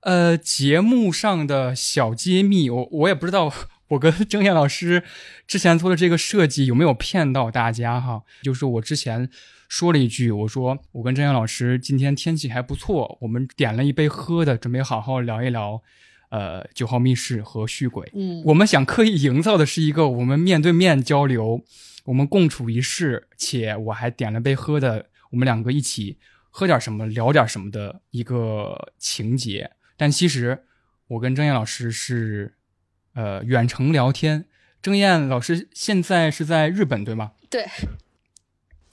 [0.00, 2.70] 呃节目上的小揭秘。
[2.70, 3.52] 我我也不知道
[3.88, 5.02] 我跟郑燕老师
[5.46, 8.22] 之前做的这个设计有没有骗到大家哈。
[8.42, 9.28] 就是我之前
[9.68, 15.82] 说了一句，我说我跟郑燕老师今天天气还不错，我们点了一杯喝的，准备好好聊一聊。
[16.30, 21.60] 呃，九号密室和续鬼，嗯我们想刻意营造的是一个我们面对面交流，
[22.04, 26.18] 我们共处一室，且我还点了杯喝的，我们两个一起
[26.50, 29.70] 喝点什么，聊点什么的一个情节。
[29.96, 30.64] 但其实
[31.08, 32.54] 我跟郑燕老师是
[33.14, 34.46] 呃远程聊天，
[34.80, 37.32] 郑燕老师现在是在日本对吗？
[37.50, 37.66] 对，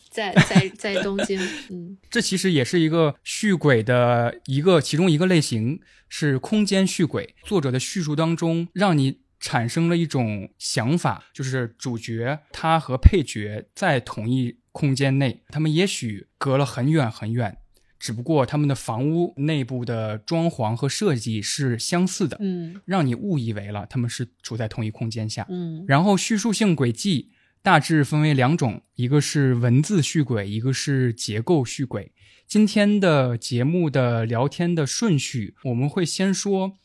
[0.09, 7.35] 在在在东京，嗯 这其实也是一个续轨的一个其中一个类型，是空间续轨。
[7.43, 17.57] 作者的叙述当中，让你产生了一种想法，就是主角他和配角在同一空间内，他们也许隔了很远很远，
[17.97, 25.47] 只不过他们的房屋内部的装潢和设计是相似的，嗯让你误以为了他们是处在同一空间下。
[25.49, 27.31] 嗯然后叙述性轨迹
[27.63, 32.11] 大致分为两种，一个是文字续轨，一个是结构续轨。
[32.47, 36.77] 今天的节目的聊天的顺序，我们会先说，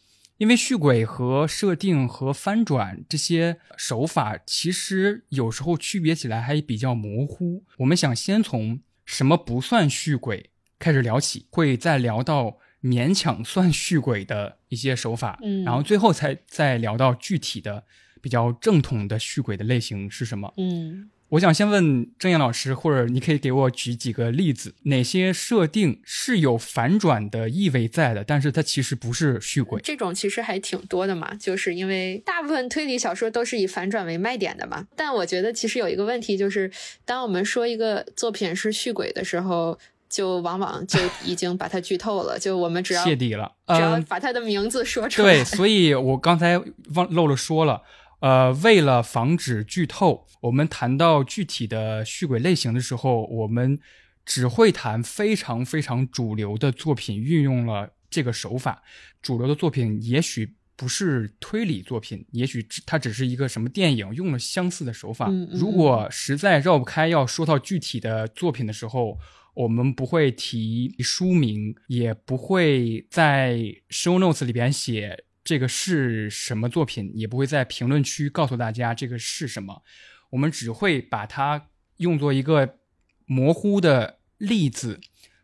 [0.43, 7.63] 因为续轨和设定和翻转这些手法，其实有时候区别起来还比较模糊。
[7.77, 10.51] 我们想先从什么不算续轨
[10.81, 17.85] 开始聊起，会再聊到勉强算续轨的一些手法，嗯然后最后才再聊到具体的
[18.21, 20.53] 比较正统的续轨的类型是什么。
[20.57, 29.81] 嗯我想先问郑燕老师，或者你可以给我举几个例子，哪些设定是有反转的意味在的，但是它其实不是续轨。
[29.83, 34.87] 这种其实还挺多的嘛，就是因为大部分推理小说都是以反转为卖点的嘛。
[34.95, 36.71] 但我觉得其实有一个问题，就是
[37.07, 39.79] 当我们说一个作品是续轨的时候。
[40.13, 45.37] 就往往就已经把它剧透了，就我们只要泄底了，只要把它的名字说出来。
[45.37, 46.61] 对，所以我刚才
[46.95, 47.81] 忘漏了说了，
[48.23, 53.79] 呃，为了防止剧透，我们谈到具体的续轨类型的时候，我们
[54.25, 58.83] 只会谈非常非常主流的作品运用了这个手法。
[59.21, 65.29] 主流的作品也许不是推理作品，也许它只是一个什么电影用了相似的手法。
[65.51, 69.19] 如果实在绕不开要说到具体的作品的时候。
[69.55, 73.59] 我们不会提书名，也不会在
[73.91, 79.83] show notes 里边写这个是什么作品，也不会在评论区告诉大家这个是什么。
[80.31, 82.79] 我们只会把它用作一个
[83.27, 85.01] 模糊的例子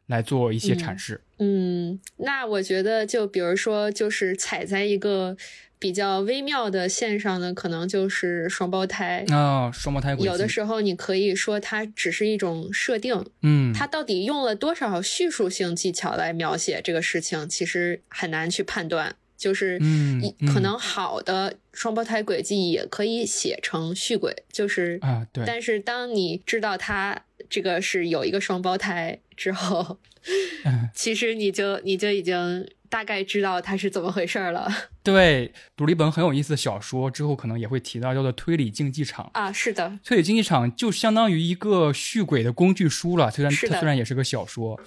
[0.07, 1.23] 来做一些阐释。
[1.39, 5.37] 嗯，那我觉得，就比如说，就是踩在一个。
[5.81, 19.15] 比较微妙的线上呢，可能就是双胞胎啊，双胞胎有的时候你可以说它只是一种设定，嗯，它到底用了多少叙述性技巧来描写这个事情，其实很难去判断。
[19.39, 20.21] 就是，嗯，
[20.53, 25.45] 可能好的双胞胎轨迹也可以写成续轨，就是啊，对。
[25.47, 29.99] 但是当你知道他这个是有一个双胞胎之后，
[30.93, 32.69] 其实你就你就已经。
[32.91, 34.67] 大概知道它是怎么回事了。
[35.05, 39.53] 对，读了一本很有意思的小说之后，可能也会提到叫做推理竞技场啊。
[39.53, 43.31] 是的，推理竞技场就相当于一个续轨的工具书了。
[43.31, 44.81] 虽然它虽然也是个小说，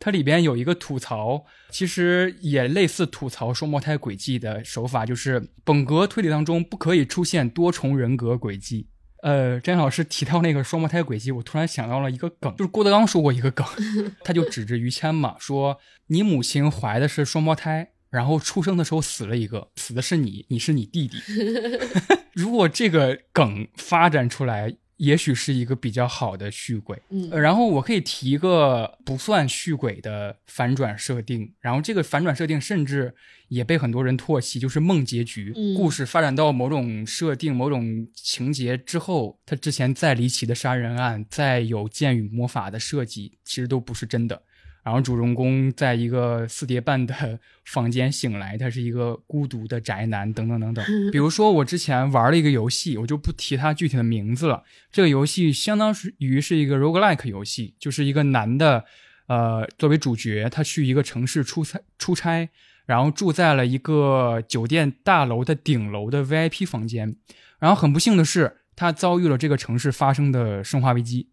[0.00, 8.86] 它里边有一个吐槽，其实也类似吐槽双胞胎轨迹的手法，就是本格推理当中不可以出现多重人格轨迹。
[9.24, 13.66] 呃，詹老师提到那个双胞胎轨迹，我突然想到了一个梗，就是郭德纲说过一个梗，
[14.22, 21.18] 他就指着于谦嘛，说你母亲怀的是双胞胎，然后出生的时候死了一个，死的是你，你是你弟弟。
[22.32, 24.76] 如果这个梗发展出来。
[24.98, 33.14] 也许是一个比较好的续轨，嗯，然后我可以提一个不算续轨的反转设定，然后这个反转设定甚至
[33.48, 35.54] 也被很多人唾弃，就是梦结局。
[35.76, 44.42] 故事发展到某种设定、某种情节之后，他之前再离奇的杀人案、再有剑与魔法的设计，其实都不是真的。
[44.88, 50.82] 然后主人公在一个四叠半的房间醒来，他是一个孤独的宅男，等等等等。
[51.12, 54.64] 比如说，我之前玩了一个游戏，我就不提它具体的名字了。
[54.90, 58.86] 这个游戏相当于是一个 roguelike 游戏，就是一个男的，
[59.26, 62.48] 呃，作为主角，他去一个城市出差，出差，
[62.86, 67.14] 然后住在了一个酒店大楼的顶楼的 VIP 房间。
[67.58, 71.28] 然后很不幸的是，他遭遇了这个城市发生的生化危机。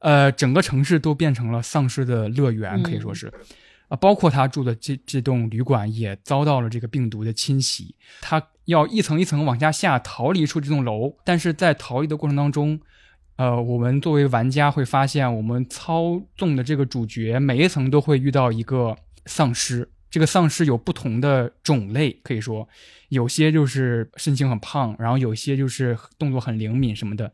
[0.00, 3.32] 呃，整个城市都变成了丧尸的乐园，可以说是，
[3.88, 12.80] 啊，包括他住的这这栋旅馆也遭到了这个病毒的侵袭，他要一层一层往下下逃离出这栋楼，但是在逃离的过程当中，
[13.36, 22.68] 呃，我们作为玩家会发现，我们操纵的这个主角每一层都会遇到一个丧尸，这个丧尸有不同的种类，可以说。
[23.10, 27.32] 有些就是身形很胖，然后有些就是动作很灵敏什么的。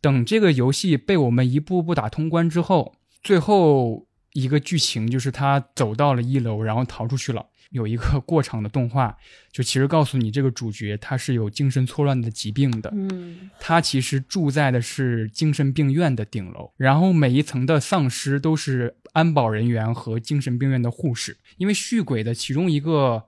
[0.00, 7.46] 等这个游戏被我们一步步打通关之后，最后一个剧情就是他走到了一楼，然后逃出去了。
[7.70, 9.16] 有一个过场的动画，
[9.50, 12.88] 就其实告诉你这个主角他是有精神错乱的疾病的。
[12.94, 21.36] 嗯，他其实住在的是精神病院的顶楼，然后每一层的丧尸都是安保人员和精神病院的护士。
[21.56, 23.24] 因为续鬼的其中一个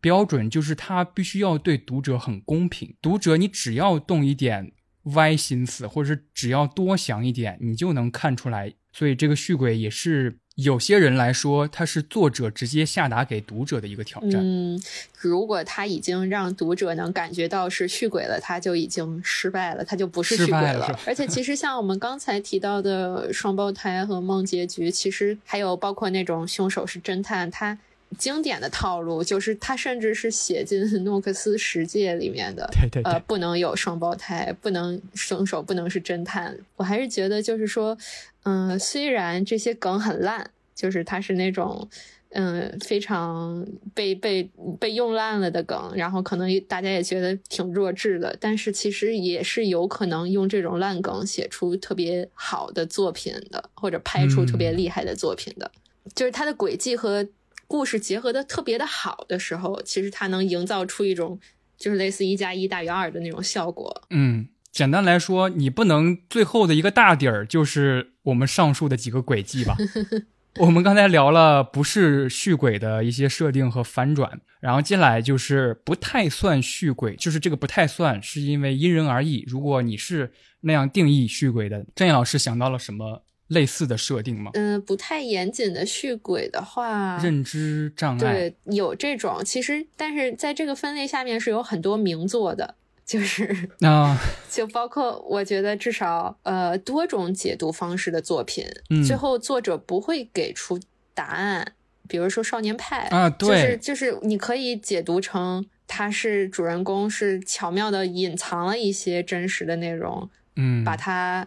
[0.00, 4.72] 标准就是他必须要对读者很公平，读者你只要动一点。
[5.14, 8.72] 歪心思，或者是只要多想一点，你就能看出来。
[8.92, 14.40] 所以这个续鬼也是有些人来说，它是作者直接下达给读者的一个挑战。
[14.42, 14.82] 嗯，
[15.20, 20.98] 如果他已经让读者能感觉到是续鬼了，他就已经失败了，他就不是续轨了。
[21.06, 27.78] 而且其实像我们刚才提到的双胞胎和梦结局，其实还有包括那种凶手是侦探，他。
[28.18, 36.56] 经典的套路就是，他甚至是写进诺克斯十诫里面的，对对，呃，不能有双胞胎，不能凶手不能是侦探。
[36.76, 37.98] 我还是觉得，就是说，
[38.44, 41.86] 嗯，虽然这些梗很烂，就是它是那种，
[42.30, 44.48] 嗯，非常被被
[44.80, 55.70] 被用烂了的梗，然后可能大家也觉得挺弱智的，但是其实也是有可能用这种烂梗写出特别好的作品的，或者拍出特别厉害的作品的，
[56.14, 57.26] 就是它的轨迹和。
[57.66, 61.38] 故事结合的特别的好的时候，其实它能营造出一种
[61.76, 64.02] 就是类似一加一大于二的那种效果。
[64.10, 69.76] 嗯，简单来说，你不能最后的一个大底儿就是我们上述的几个轨迹吧？
[70.58, 79.44] 我们刚才聊了不是续轨的一些设定和反转，然后接下来就是不太算续轨，就是这个不太算是因为因人而异。
[79.46, 84.50] 如果你是那样定义续轨的，郑毅老师想到了什么类似的设定吗？
[84.54, 92.74] 嗯，不太严谨的续轨的话，认知障碍对有这种，其实但是在这个分类下面是有很多名作的。
[93.04, 94.18] 就是啊，
[94.50, 100.80] 就包括我觉得至少呃多种解读方式的作品，嗯最后作者不会给出
[101.14, 101.74] 答案。
[102.08, 111.46] 比如说《少年派》啊对就是就是你可以解读成他是主人公是巧妙的隐藏了一些真实的内容，嗯，把它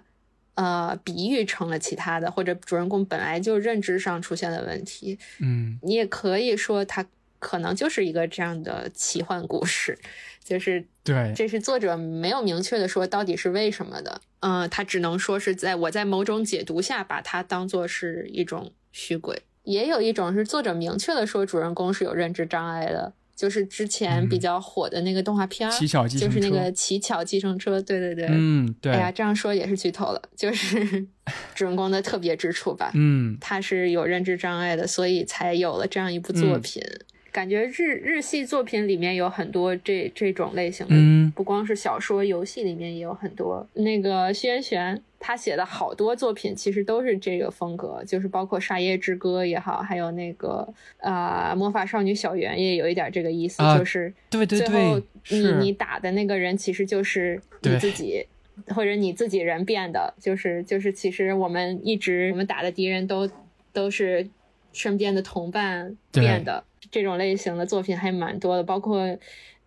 [0.60, 5.18] 呃比喻成了其他的，或者主人公本来就认知上出现了问题。
[5.39, 5.80] 嗯。
[5.82, 7.05] 你也可以说他
[7.39, 9.97] 可能就是一个这样的奇幻故事，
[10.43, 31.08] 就是对，这是作者没有明确的说到底是为什么的，嗯、他只能说是在我在某种解读下把它当做是一种虚鬼，也有一种是作者明确的说主人公是有认知障碍的，就是之前比较火的那个动画片儿，嗯奇巧计就是那个乞巧计程车，对对对，嗯对，哎呀，这样说也是剧透了，就是
[31.56, 33.38] 主人公的特别之处吧，嗯。
[33.40, 36.62] 他是有认知障碍的，所以才有了这样一部作嗯。
[36.62, 36.84] 品。
[37.32, 41.32] 感觉日日系作品里面有很多这这种类型的，嗯。
[41.34, 43.66] 不光是小说，游戏里面也有很多。
[43.76, 50.67] 那个徐元玄他写的好多作品其实都是这个风格，就是包括《沙耶之歌》也好，还有那个
[50.99, 58.26] 呃《魔法少女小圆》也有一点这个意思，啊就是对对对最后，你你打的那个人其实就是你自己，
[58.67, 63.30] 或者你自己人变的，就是就是其实我们一直我们打的敌人都
[63.74, 64.26] 都是
[64.72, 69.17] 身边的同伴变的，这种类型的作品还蛮多的，包括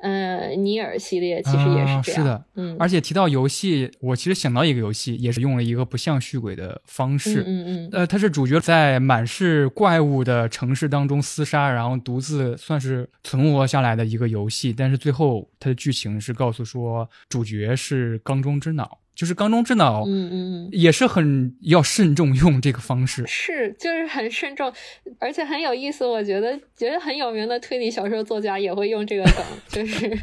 [0.03, 7.43] 呃尼尔系列其实也是这样，是的嗯，而且提到游戏，我其实想到一个游戏，也是用了一个不像续轨的方式。
[7.43, 14.73] 嗯嗯嗯，呃，它是主角在满是怪物的城市当中厮杀，然后独自算是存活下来的一个游戏。
[14.73, 20.69] 但是最后它的剧情是告诉说，主角是缸中之脑，就是缸中之脑，嗯嗯嗯。
[20.73, 23.25] 也是很要慎重用这个方式。
[23.27, 24.73] 是，就是很慎重，
[25.19, 26.07] 而且很有意思。
[26.07, 30.19] 我觉得，觉得很有名的推理小说作家也会用这个梗， 就是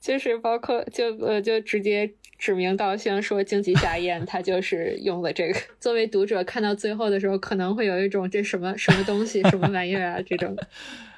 [0.00, 5.58] 就是包括就呃就直接指名道姓说荆棘夏彦，他就是用了这个。
[5.80, 10.56] 作为读者看到最后的时候，可能会有一种这什么什么东西、什么玩意儿啊这种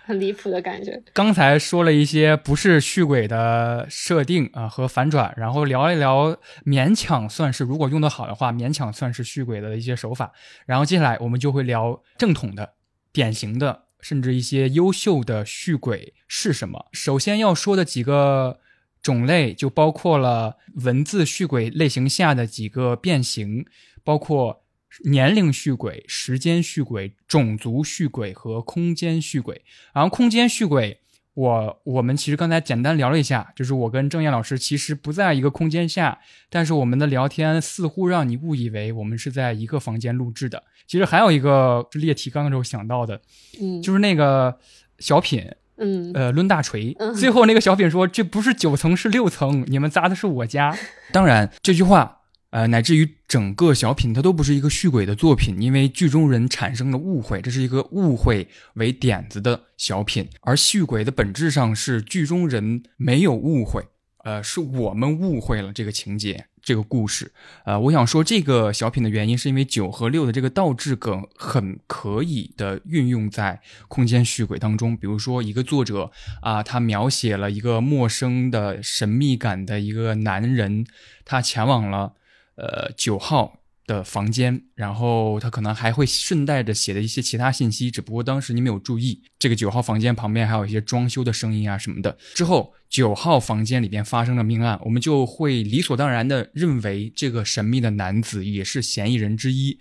[0.08, 1.02] 很离谱的感觉。
[1.12, 6.34] 刚才说了一些不是续轨的设定啊、和反转，然后聊一聊
[6.64, 10.32] 勉强算是，如果用得好的话，勉强算是续轨的一些手法。
[10.64, 12.72] 然后接下来我们就会聊正统的、
[13.12, 16.86] 典型的，甚至一些优秀的续轨是什么。
[16.92, 18.60] 首先要说的几个
[19.02, 23.66] 种类就包括了文字续轨类型下的几个变形，
[24.02, 24.64] 包括
[25.04, 29.62] 年龄续轨、时间续轨、种族续轨和空间续轨。
[29.94, 31.00] 然后空间续轨，
[31.34, 36.18] 我我们其实刚才简单聊了一下，就是我跟郑燕老师其实不在一个空间下，
[36.50, 40.64] 但是我们的聊天似乎让你误以为我们是在一个房间录制的。
[40.86, 43.20] 其实还有一个是列提纲的时候想到的，
[43.60, 44.58] 嗯，就是那个
[44.98, 50.76] 小品，嗯呃，抡大锤嗯，最后那个小品说这不是九层是六层，你们砸的是我家。
[51.12, 52.16] 当然这句话。
[52.50, 60.26] 呃，乃至于整个小品它都不是一个续轨的作品，因为剧中人产生了误会，这是一个误会为点子的小品。
[60.40, 63.84] 而续轨的本质上是剧中人没有误会，
[64.24, 67.30] 呃，是我们误会了这个情节、这个故事。
[67.66, 74.96] 呃，我想说这个小品的原因，是因为九和六的这个倒置梗很可以的运用在空间续轨当中。
[74.96, 80.86] 比如说，一个作者啊、他描写了一个陌生的神秘感的一个男人，
[81.26, 82.14] 他前往了。
[82.58, 89.22] 呃，九号的房间，然后他可能还会顺带着写的一些其他信息，只不过当时你没有注意。
[89.38, 92.18] 这个九号房间旁边还有一些装修的声音啊什么的。
[92.34, 99.78] 之后，九号房间里边发生了命案，我们就会理所当然的认为这个神秘的男子也是嫌疑人之一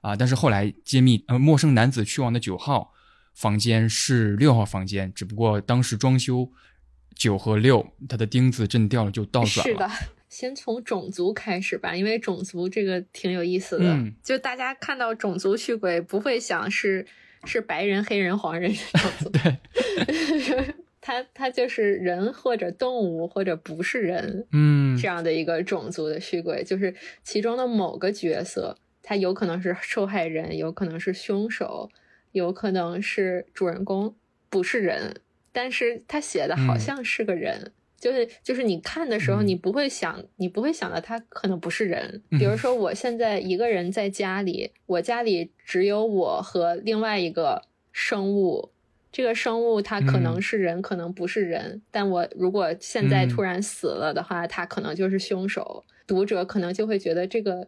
[0.00, 0.14] 啊。
[0.14, 2.92] 但是后来揭秘，呃，陌生男子去往的九号
[3.34, 6.48] 房间是六号房间，只不过当时装修
[7.16, 9.90] 九和六，它的钉子震掉了就倒转了。
[10.30, 13.84] 先从种族开始吧，因为种族这个挺有意思的。
[13.84, 17.04] 嗯就大家看到种族驱鬼，不会想是
[17.44, 19.28] 是白人、黑人、黄人这种族。
[19.36, 31.90] 对， 他他就是人或者动物或者不是人，嗯，这样的一个种族的续鬼，就是其中的某个角色，他有可能是受害人，有可能是凶手，
[32.30, 34.14] 有可能是主人公，
[34.48, 35.16] 不是人，
[35.50, 37.72] 但是他写的好嗯像是个人。
[38.00, 42.22] 就是就是你看的时候，嗯你不会想，你不会想到他可能不是人。
[42.30, 48.70] 比如说，我现在一个人在家里，我家里只有我和另外一个生物。
[49.12, 51.82] 这个生物它可能嗯是人，可能不是人。
[51.90, 55.84] 但我如果现在嗯突然死了的话，他可能就是凶手。
[56.06, 57.66] 读者可能就会觉得这个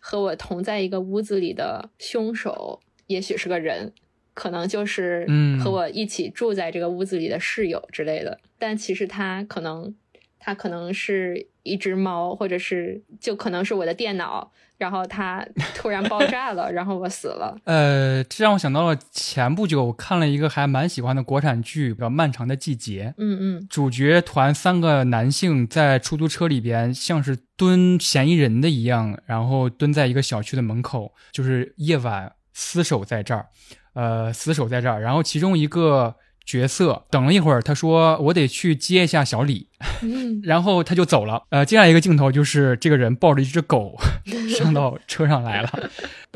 [0.00, 3.92] 和我同在一个屋子里的凶手，也许是个人，
[4.34, 8.38] 可能就是嗯和我一起住在这个屋子里的室友之类的。
[8.58, 9.94] 但其实他可能，
[10.38, 17.56] 他可能是一只猫，或者是就可能是我的电脑，然后它突然爆炸了，然后我死了。
[17.64, 23.06] 呃，这让我想到了前不久我看了一个还蛮喜欢的国产剧，叫《漫长的季节》。
[23.18, 33.46] 嗯嗯主角团三个男性在出租车里边，像是蹲嫌疑人的一样，然后蹲在一个小区的门口，就是夜晚厮守在这儿，
[33.94, 35.00] 呃，死守在这儿。
[35.00, 36.14] 然后其中一个
[36.44, 39.68] 角色等了一会儿，他说：“我得去接一下小李。”
[40.02, 41.44] 嗯，然后他就走了。
[41.50, 43.96] 呃，接下来一个镜头就是这个人抱着一只狗
[44.58, 45.90] 上到车上来了。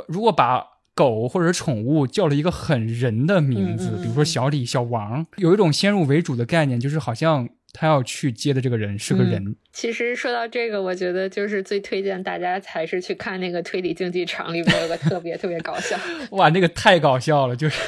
[0.07, 9.57] 如果把狗或者宠物叫了一个很人的名字，比如说小李、小王，有一种先入为主的概念，就是好像他要去接的这个人是个人。
[9.73, 15.99] 其实说到这个，我觉得就是最推荐大家还是去看那个推理竞技场，里边有个特别特别搞笑。
[16.33, 17.55] 哇，那个太搞笑了！
[17.55, 17.81] 就是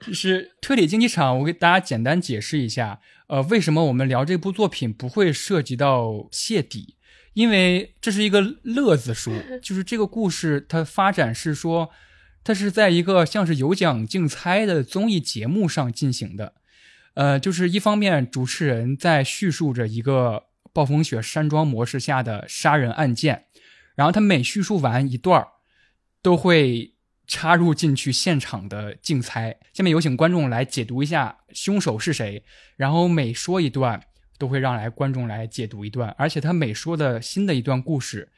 [0.00, 6.96] 就是 推理竞技场，我给大家简单解释一下，呃，为什么我们聊这部作品不会涉及到泄底？
[7.34, 9.32] 因为这是一个乐子书，
[9.62, 11.88] 就是这个故事它发展是说，
[12.44, 16.54] 它是在一个像是有奖竞猜的综艺节目上进行的，
[17.14, 23.44] 呃，就是一方面主持人在叙述着一个暴风雪山庄模式下的杀人案件，
[23.94, 25.46] 然后他每叙述完一段，
[26.22, 26.94] 都会
[27.26, 29.58] 插入进去现场的竞猜。
[29.72, 32.42] 下面有请观众来解读一下凶手是谁，
[32.76, 34.00] 然后每说一段
[34.38, 38.32] 都会让来观众来解读一段，而且他每说的新的一段故事，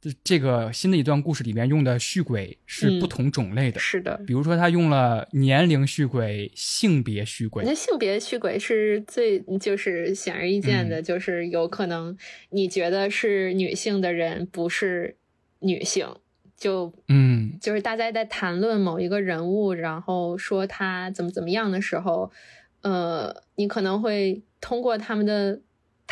[0.00, 3.78] 这这个新的一段故事里面用的续鬼是不同种类的。
[3.78, 12.16] 是的，比如说，他用了年龄续鬼、性别续鬼那，性别续鬼是最就是显而易见的，就是有可能
[12.48, 15.16] 你觉得是女性的人不是
[15.58, 16.08] 女性，
[16.56, 22.32] 就嗯就是大家在谈论某一个人物，然后说他怎么怎么样的时候，
[22.80, 25.60] 呃，你可能会通过他们的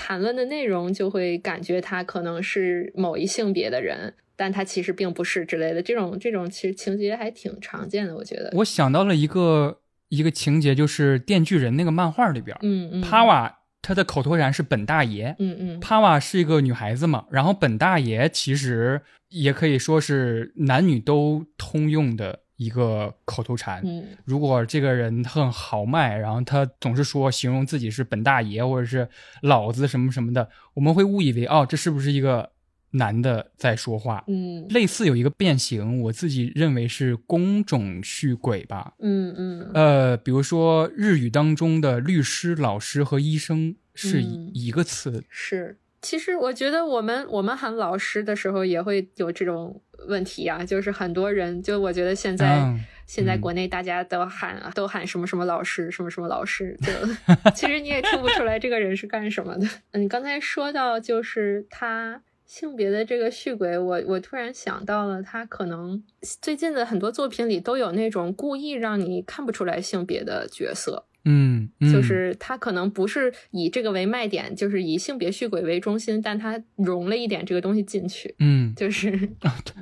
[0.01, 5.83] 谈论的内容，就会感觉他可能是某一性别的人，但他其实并不是之类的。
[5.83, 8.53] 这种这种其实情节还挺常见的，我觉得。
[8.55, 23.81] 我想到了一个一个情节，就是《电锯人》那个漫画里边，嗯嗯，帕瓦他的口头禅是本大爷，嗯嗯帕瓦是一个女孩子嘛，然后本大爷其实也可以说是男女都通用的一个口头禅。
[23.85, 29.09] 嗯如果这个人很豪迈，然后他总是说形容自己是本大爷或者是
[29.41, 32.51] 老子什么什么的，我们会误以为哦，这是不是一个
[32.91, 34.25] 男的在说话？
[34.29, 38.95] 嗯类似有一个变形，我自己认为是工种续轨吧。
[38.99, 45.25] 嗯嗯呃，比如说日语当中的律师、老师和医生是一个词。
[45.31, 45.79] 是。
[46.01, 52.73] 其实我觉得我们我们喊老师的时候也会有这种问题啊，就是很多人就我觉得现在、
[53.07, 56.93] 现在国内大家都喊、都喊什么什么老师什么什么老师，就
[57.53, 59.67] 其实你也听不出来这个人是干什么的。
[59.93, 66.03] 嗯，你刚才说到就是他性别的这个续轨，我我突然想到了，他可能
[66.41, 71.05] 最近的很多作品里都有那种故意让你看不出来性别的角色。
[71.29, 71.93] 嗯，嗯。
[71.93, 78.75] 就是他可能不是以这个为卖点，就是以性别续轨为中心，但他融了一点这个东西进去，嗯。
[78.77, 79.29] 就是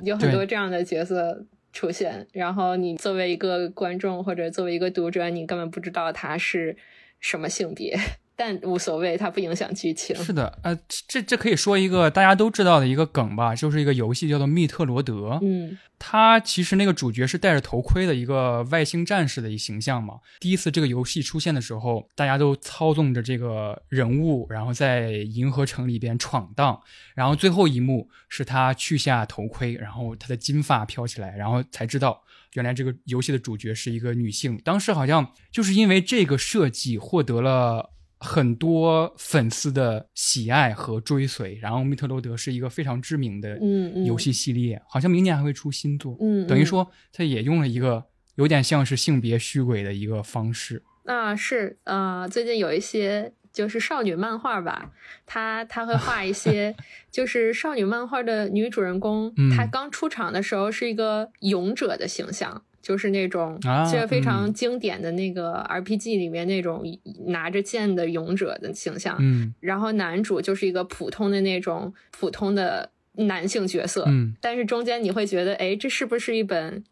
[0.03, 6.75] 有很多这样的角色出现，然后你作为一个观众或者作为一个读者，你根本不知道他是
[7.19, 7.97] 什么性别，
[8.37, 10.15] 但无所谓，它不影响剧情。
[10.15, 10.77] 是的，呃，
[11.07, 15.13] 这这可以说一个大家都知道的一个梗吧，就是一个游戏叫做《密特罗德》。
[15.41, 20.19] 嗯它其实那个主角是戴着头盔的一个外星战士的一形象嘛。
[20.39, 26.79] 第一次这个游戏出现的时候，大家都操纵着这个人物，然后在银河城里边闯荡。
[27.15, 32.21] 然后最后一幕是他去下头盔，然后他的金发飘起来，然后才知道
[32.53, 34.55] 原来这个游戏的主角是一个女性。
[34.63, 37.89] 当时好像就是因为这个设计获得了。
[38.19, 46.17] 很多粉丝的喜爱和追随，然后密特罗德是一个非常知名的嗯嗯游戏系列，好像明年还会出新作。
[46.19, 48.03] 嗯，嗯等于说他也用了一个
[48.35, 50.83] 有点像是性别虚伪的一个方式。
[51.03, 54.91] 那是呃，最近有一些就是少女漫画吧，
[55.25, 56.75] 她她会画一些
[57.09, 66.83] 就是少女漫画的女主人公，嗯她刚出场的时候是一个勇者的形象，就是那种啊这非常嗯经典的那个 RPG 里面那种
[67.25, 69.17] 拿着剑的勇者的形象。
[69.19, 76.83] 嗯然后男主就是一个普通的那种普通的男性角色，嗯但是中间你会觉得，哎，这是不是一本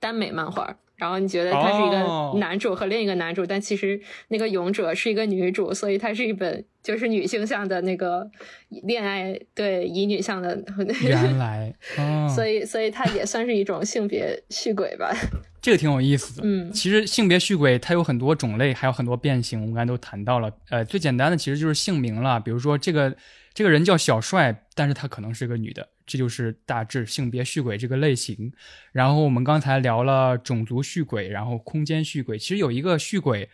[0.00, 0.76] 耽美漫画？
[0.96, 8.28] 然后你觉得他是一哦个男主和另一个男主，但其实那个勇者是一个女主，所以它是一本就是女性向的那个
[8.68, 10.58] 恋爱，对乙女向的，
[11.02, 15.14] 原来，哦、 所以所以它也算是一种性别续轨吧。
[15.60, 16.42] 这个挺有意思的。
[16.46, 20.50] 嗯其实性别续轨它有很多种类，还有很多变形，我们刚才都谈到了。
[20.70, 23.14] 呃，最简单的其实就是姓名了，比如说这个
[23.56, 28.52] 这个人叫小帅，但是他可能是个女的，这就是大致性别续轨这个类型。
[28.92, 33.48] 然后我们刚才聊了种族续轨，然后空间续轨，其实有一个续轨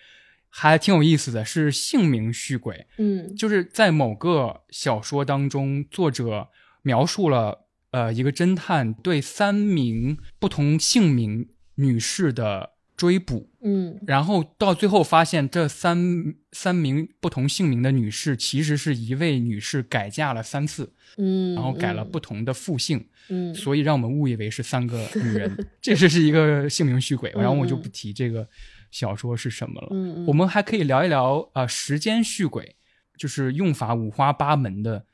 [0.49, 2.85] 还挺有意思的，是姓名续轨。
[2.99, 6.49] 嗯就是在某个小说当中，作者
[6.83, 12.72] 描述了呃一个侦探对三名不同姓名女士的
[13.03, 13.99] 追捕，嗯。
[14.07, 27.33] 然后到最后发现这三三名不同姓名的女士其实是一位女士改嫁了三次，嗯，然后改了不同的复姓，嗯，所以让我们误以为是三个女人， 这就是一个姓名续轨。
[27.35, 28.47] 嗯然后我就不提这个
[28.93, 29.89] 小说是什么了。
[29.91, 30.27] 嗯嗯。
[30.27, 32.77] 我们还可以聊一聊呃时间续轨，
[33.17, 35.05] 就是用法五花八门的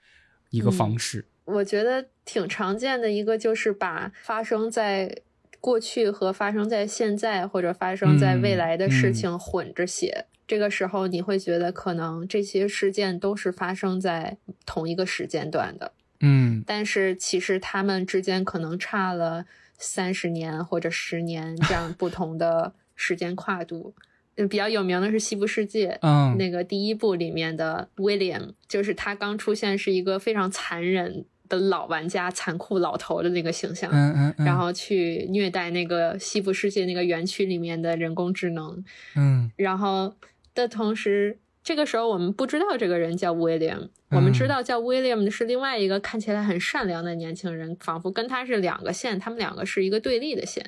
[0.51, 1.25] 一个方式。
[1.47, 5.23] 我觉得挺常见的一个就是把发生在
[5.61, 10.27] 过去和发生在现在或者发生在未来的事情混着写。
[10.47, 19.45] 这个时候你会觉得可能这些事件都是发生在同一个时间段的，嗯但是其实他们之间可能差了
[19.77, 23.95] 三十年或者十年这样不同的时间跨度。
[24.37, 38.85] 嗯，比较有名的是《西部世界》，嗯那个第一部里面的 William，就是他刚出现是一个非常残忍的老玩家、残酷老头的那个形象，嗯嗯嗯，然后去虐待那个西部世界那个园区里面的人工智能，
[39.17, 40.15] 嗯然后
[40.55, 50.65] 的同时，这个时候我们不知道这个人叫 William，我们知道叫 William 的是另外一个看起来很善良的年轻人，仿佛跟他是两个线，他们两个是一个对立的线。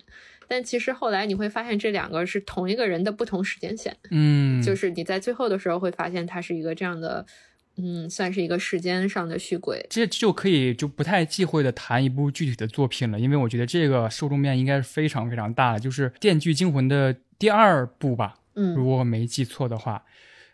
[0.48, 3.96] 但其实后来你会发现，这两个是同一个人的不同时间线。
[4.10, 7.24] 嗯，就是你在最后的时候会发现，他是一个这样的，
[7.82, 9.84] 嗯，算是一个时间上的续轨。
[9.88, 20.04] 这就可以就不太忌讳的谈一部具体的作品了，因为我觉得这个受众面应该是非常非常大的，就是《电锯惊魂》的第二部吧，嗯如嗯果我没记错的话，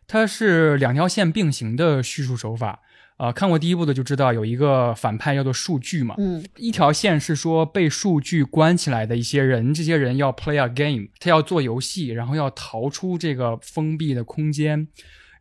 [0.07, 2.81] 它是两条线并行的叙述手法。
[3.19, 14.87] 呃，看过第一部的就知道有一个反派叫做数据嘛，嗯一条线是说被数据关起来的一些人，这些人要 play a game，他要做游戏，然后要逃出这个封闭的空间，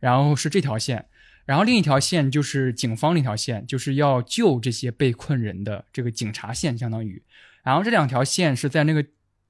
[0.00, 1.04] 然后是这条线。
[1.46, 7.22] 然后另一条线就是警方那条线，就是要救这些被困人的这个警察线，相当于。
[7.62, 9.02] 然后这两条线是在那个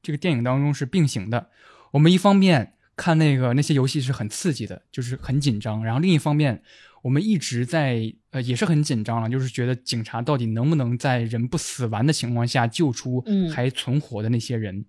[0.03, 1.49] 这个电影当中是并行的。
[1.91, 6.63] 我们一方面看那个那些游戏是很刺激的，就是很紧张，然后另一方面
[7.03, 14.85] 我们一直在呃也是很紧张了，就是觉得警察到底能不能在人不死完的情况下救出嗯还存活的那些人。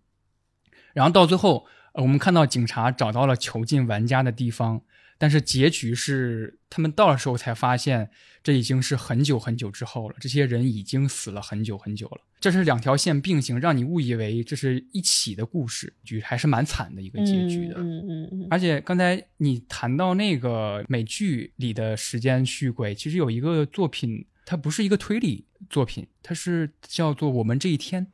[0.93, 4.81] 然后到最后，呃，我们看到警察找到了囚禁玩家的地方，
[5.17, 8.09] 但是结局是他们到的时候才发现，
[8.43, 12.21] 这已经是很久很久之后了，这些人已经死了很久很久了。
[12.39, 17.75] 这是两条线并行，让你误以为这是一起的故事，局还是蛮惨的一个结局的。
[17.77, 28.05] 嗯嗯嗯而且刚才你谈到那个美剧里的时间续轨，其实有一个作品，它不是一个推理作品，它是叫做《我们这一天》，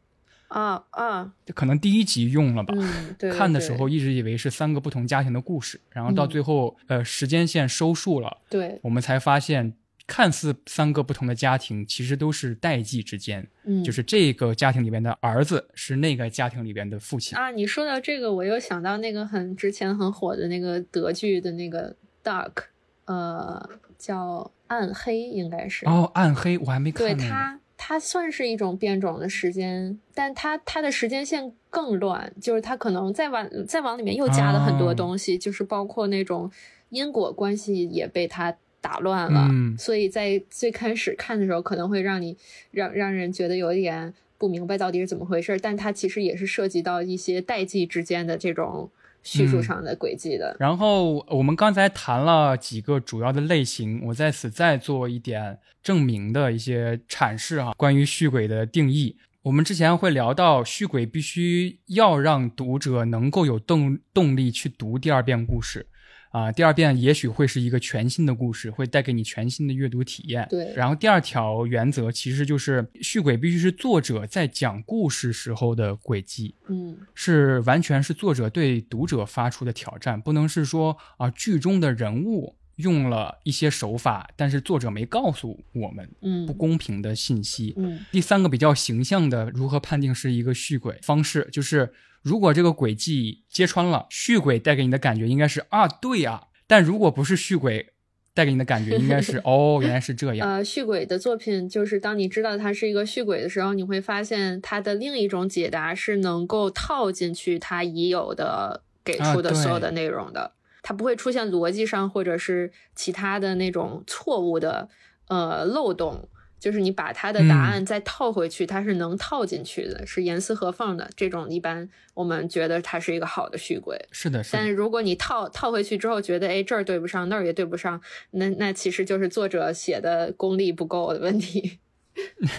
[0.53, 2.73] 啊啊可能第一集用了吧。
[2.77, 9.73] 嗯，对，看的时候一直以为是三个不同家庭的故事，然后到嗯最后，呃，时间线收束了，对，我们才发现，
[10.05, 17.37] 看似三个不同的家庭，其实都是代际之间，嗯，就是这个家庭里边的儿子是那个家庭里边的父亲。
[17.37, 22.65] 啊，你说到这个，我又想到那个很之前很火的那个德剧的那个 Dark，
[23.05, 25.87] 呃，叫暗黑，应该是。
[25.87, 27.59] 哦，暗黑我还没看对呢。
[27.85, 34.93] 它，算是一种变种的时间，但它它的时间线更乱，就是它可能再往再往里面又加了很多哦。
[34.93, 36.49] 东西，就是包括那种
[36.91, 39.77] 因果关系也被它打乱了，嗯。
[39.77, 42.37] 所以在最开始看的时候，可能会让你
[42.71, 48.89] 让让人觉得有一点不明白到底是怎么回事，但它其实也是涉及到一些代际之间的这种
[49.23, 50.55] 叙述嗯上的轨迹的。
[50.59, 59.17] 然后我们刚才谈了几个主要的类型，我在此再做一点证明的一些阐释哈，关于续轨的定义。
[59.43, 65.85] 我们之前会聊到续轨必须要让读者能够有动动力去读第二遍故事，
[66.33, 70.47] 啊、第二遍也许会是一个全新的故事，会带给你全新的阅读体验。
[70.49, 87.73] 对然后第二条原则其实就是续轨必须是作者在讲故事时候的轨迹，嗯是完全是作者对读者发出的挑战，不能是说啊、剧中的人物用了一些手法，但是作者没告诉我们嗯不公平的信息。
[87.77, 97.89] 嗯第三个比较形象的如何判定是一个续轨方式，就是如果这个轨迹揭穿了，续轨带给你的感觉应该是啊对呀、但如果不是续轨
[98.33, 100.49] 带给你的感觉应该是 哦原来是这样。
[100.49, 110.53] 呃，续轨的作品就是当你知道它是一个续轨的时候，你会发现它的另一种解答是能够套进去它已有的给啊出的所有的内容的，
[110.83, 114.87] 它不会出现逻辑上或者是其他的那种错误的
[115.29, 116.29] 呃漏洞。
[116.59, 121.09] 就是你把它的答嗯案再套回去，它是能套进去的，是严丝合缝的。
[121.13, 123.99] 这种一般我们觉得它是一个好的续轨。
[124.13, 124.71] 是的，是的但是。
[124.71, 131.79] 如果你套套回去之后，觉得哎这儿对不上，那儿也对不上，那那其实就是作者写的功力不够的问题。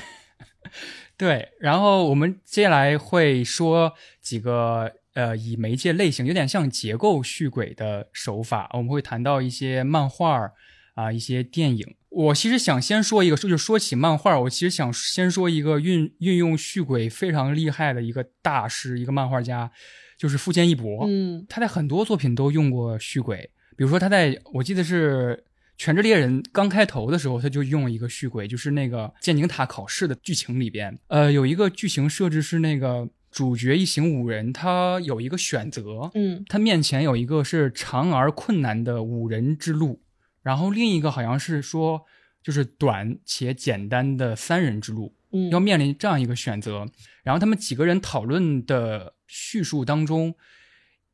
[1.17, 10.53] 对，然后我们接下来会说几个呃，以媒介类型有点像结构续轨的手法，我们会谈到一些漫画儿
[10.95, 11.95] 啊、一些电影。
[12.09, 19.71] 我其实想先说一个，就说起漫画儿，我其实想先说一个运运用续轨非常厉害的一个大师，一个漫画家，
[20.17, 21.07] 就是富坚义博。
[21.09, 25.45] 嗯他在很多作品都用过续轨，比如说他在我记得是
[25.77, 40.01] 《全职猎人》刚开头的时候，他就用了一个续轨，就是那个剑井塔考试的剧情里边，呃，有一个剧情设置是那个主角一行五人，他有一个选择，嗯他面前有一个是长而困难的五人之路，
[40.41, 42.03] 然后另一个好像是说
[42.45, 45.17] 就是短且简单的三人之路。
[45.33, 46.87] 嗯，要面临这样一个选择。
[47.25, 50.37] 然后他们几个人讨论的叙述当中，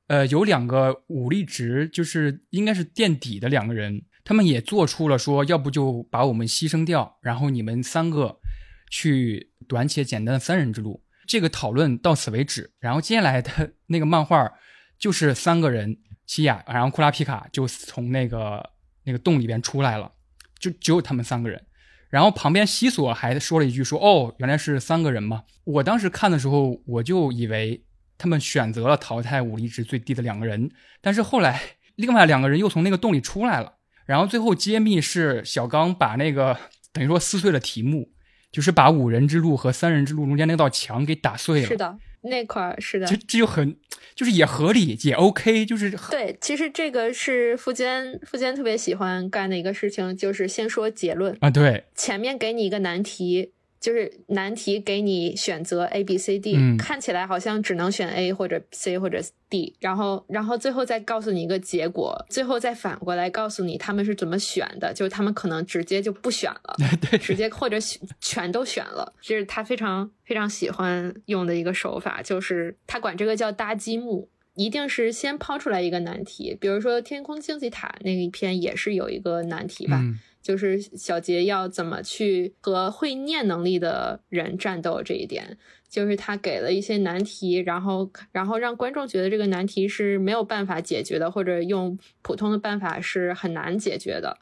[0.09, 8.41] 呃，有两个武力值就是应该是垫底的两个人，他们也做出了说，要不就把我们牺牲掉，然后你们三个
[8.91, 11.03] 去短且简单的三人之路。
[11.31, 12.73] 这个讨论到此为止。
[12.81, 14.51] 然后接下来的 那个漫画
[14.99, 18.71] 就是三个人，西雅，然后库拉皮卡就从那个
[19.05, 20.11] 那个洞里边出来了，
[20.59, 21.65] 就只有他们三个人。
[22.09, 27.85] 然后旁边西索还说了一句说：“哦，原来是三个人嘛。”我当时看的时候，我就以为
[28.19, 30.69] 他们选择了淘汰武力值最低的两个人，
[31.01, 31.63] 但是后来
[31.95, 33.75] 另外两个人又从那个洞里出来了，
[34.07, 36.59] 然后最后揭秘是小刚把那个
[36.93, 38.11] 等于说撕碎了题目，
[38.51, 41.67] 就是把五人之路和三人之路中间那道墙给打碎了。
[41.67, 43.17] 是，的，那块儿是的这。
[43.17, 43.77] 这就很
[44.15, 56.77] 就是也合理也 OK，就是对，其实这个是富坚富坚特别喜欢干的一个事情，就是先说结论，啊对，前面给你一个难题，就是难题给你选择 A、B、C、D，、嗯。
[56.77, 66.77] 看起来好像只能选 A 或者 C 或者 D，然后然后最后再告诉你一个结果，最后再反过来告诉你他们是怎么选的，就是他们可能直接就不选了，
[67.11, 74.29] 对直接或者选全都选了，这是他非常非常喜欢用的一个手法，就是他管这个叫搭积木。
[74.57, 94.39] 一定是先抛出来一个难题，比如说《天空竞技塔》那一篇也是有一个难题吧，嗯就是小杰要怎么去和会念能力的人战斗这一点，就是他给了一些难题，然后然后让观众觉得这个难题是没有办法解决的，或者用普通的办法是很难解决的，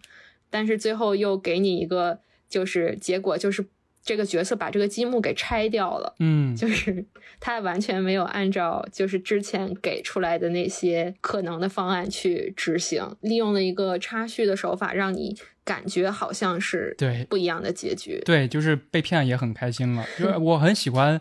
[0.51, 3.67] 但是最后又给你一个就是结果，就是
[4.03, 6.15] 这个角色把这个积木给拆掉了。
[6.21, 6.57] 嗯。
[6.57, 7.05] 就是
[7.41, 15.37] 他完全没有按照就是之前给出来的那些可能的方案去执行，利用了一个插叙的手法，让你
[15.69, 18.19] 感觉好像是对不一样的结局。
[18.25, 20.03] 对，就是被骗也很开心了。
[20.19, 21.21] 就是我很喜欢，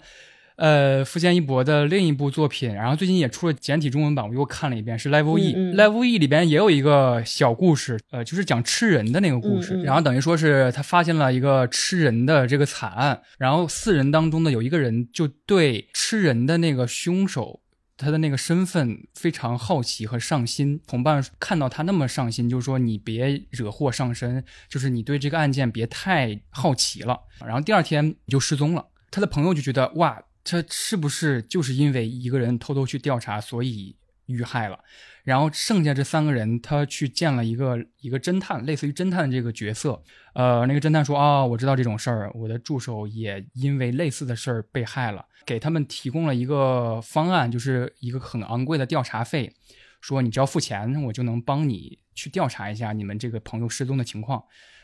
[0.56, 5.52] 呃，富坚义博的另一部作品，然后最近也出了简体中文版，我又看了一遍，是 Level E。
[5.54, 9.82] 嗯嗯 Level E 里边也有一个小故事，呃，就是讲吃人的那个故事。
[9.84, 17.60] 然后等于说是他发现了一个吃人的这个惨案，然后四人当中的有一个人就对吃人的那个凶手。
[17.98, 27.20] 他的那个身份非常好奇和上心，同伴看到他那么上心，就说你别惹祸上身，就是你对这个案件别太好奇了。
[27.40, 33.96] 然后第二天就失踪了，他的朋友就觉得哇，他是不是就是因为一个人偷偷去调查，所以
[34.28, 34.80] 遇害了？
[35.28, 40.02] 然后剩下这三个人，他去见了一个一个侦探，类似于侦探这个角色。
[40.34, 49.54] 呃，那个侦探说啊、我知道这种事儿，我的助手也因为类似的事儿被害了，给他们提供了一个方案，就是一个很昂贵的调查费，
[50.00, 54.42] 说你只要付钱，我就能帮你去调查一下你们这个朋友失踪的情况。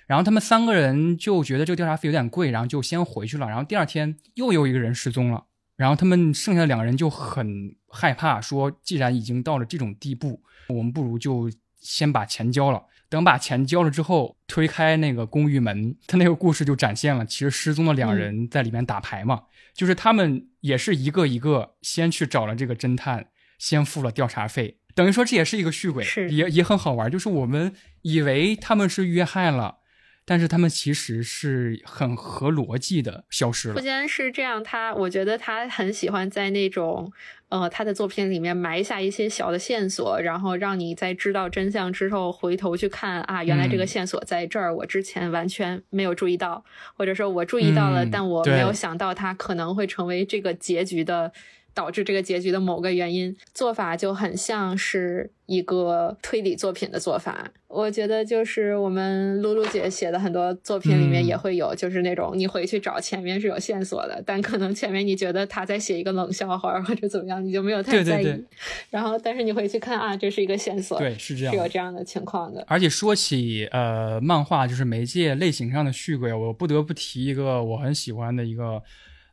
[0.08, 3.48] 然后他们三个人就觉得这个调查费有点贵，然后就先回去了。
[3.48, 5.46] 然后第二天又有一个人失踪了，
[5.78, 12.84] 然后他们剩下的两个人就很害怕，说既然已经到了这种地步，我们不如就先把钱交了。
[13.08, 19.44] 等把钱交了之后，推开那个公寓门，他那个故事就展现了，其实失踪的两人在里面打牌嘛，
[19.76, 23.28] 就是他们也是一个一个先去找了这个侦探，
[23.60, 27.12] 先付了调查费，等于说这也是一个续轨，也也很好玩。
[27.12, 29.78] 就是我们以为他们是遇害了。
[30.26, 33.74] 但是他们其实是很合逻辑的消失了。
[33.76, 37.12] 不间是这样，他我觉得他很喜欢在那种
[37.50, 46.64] 呃他的作品里面埋下一些小的线索，然后让你在知道真相之后回头去看啊，原来这个线索在这儿，我之前完全没有注意到，
[46.96, 51.32] 或者说我注意到了，但我没有想到它可能会成为这个结局的。
[51.74, 57.52] 导致这个结局的某个原因，做法就很像是一个推理作品的做法。
[57.68, 68.46] 我觉得就是我们露露姐写的很多作品里面也会有，就是那种你回去找前面是有线索的，但可能前面你觉得他在写一个冷笑话或者怎么样，你就没有太在意。
[68.92, 72.64] 然后，但是你回去看啊，这是一个线索，对，是这样，是有这样的情况的。
[72.68, 78.84] 而且说起呃漫画，就是媒介类型上的续轨，我不得不提一个我很喜欢的一个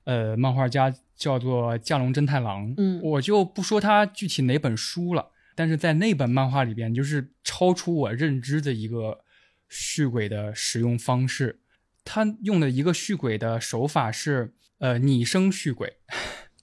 [0.05, 0.91] 呃漫画家。
[1.21, 9.23] 叫做架龙真太郎，嗯，我就不说他具体哪本书了，但是在那本漫画里边，就是超出我认知的一个
[9.69, 11.61] 续鬼的使用方式。
[12.07, 15.99] 他用的一个续鬼的手法是，呃，拟声续鬼，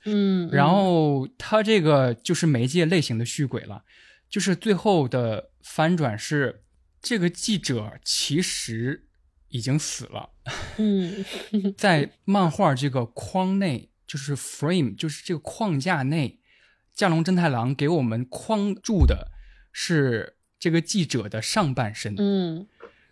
[0.06, 3.84] 嗯，然后他这个就是媒介类型的续鬼了，
[4.28, 6.64] 就是最后的翻转是，
[7.00, 9.06] 这个记者其实
[9.50, 10.32] 已经死了，
[10.78, 11.24] 嗯，
[11.78, 13.92] 在漫画这个框内。
[14.08, 16.40] 就是 frame，就是这个框架内，
[16.94, 19.32] 降龙真太郎给我们框住的
[19.74, 22.66] 是这个记者的上半身，嗯，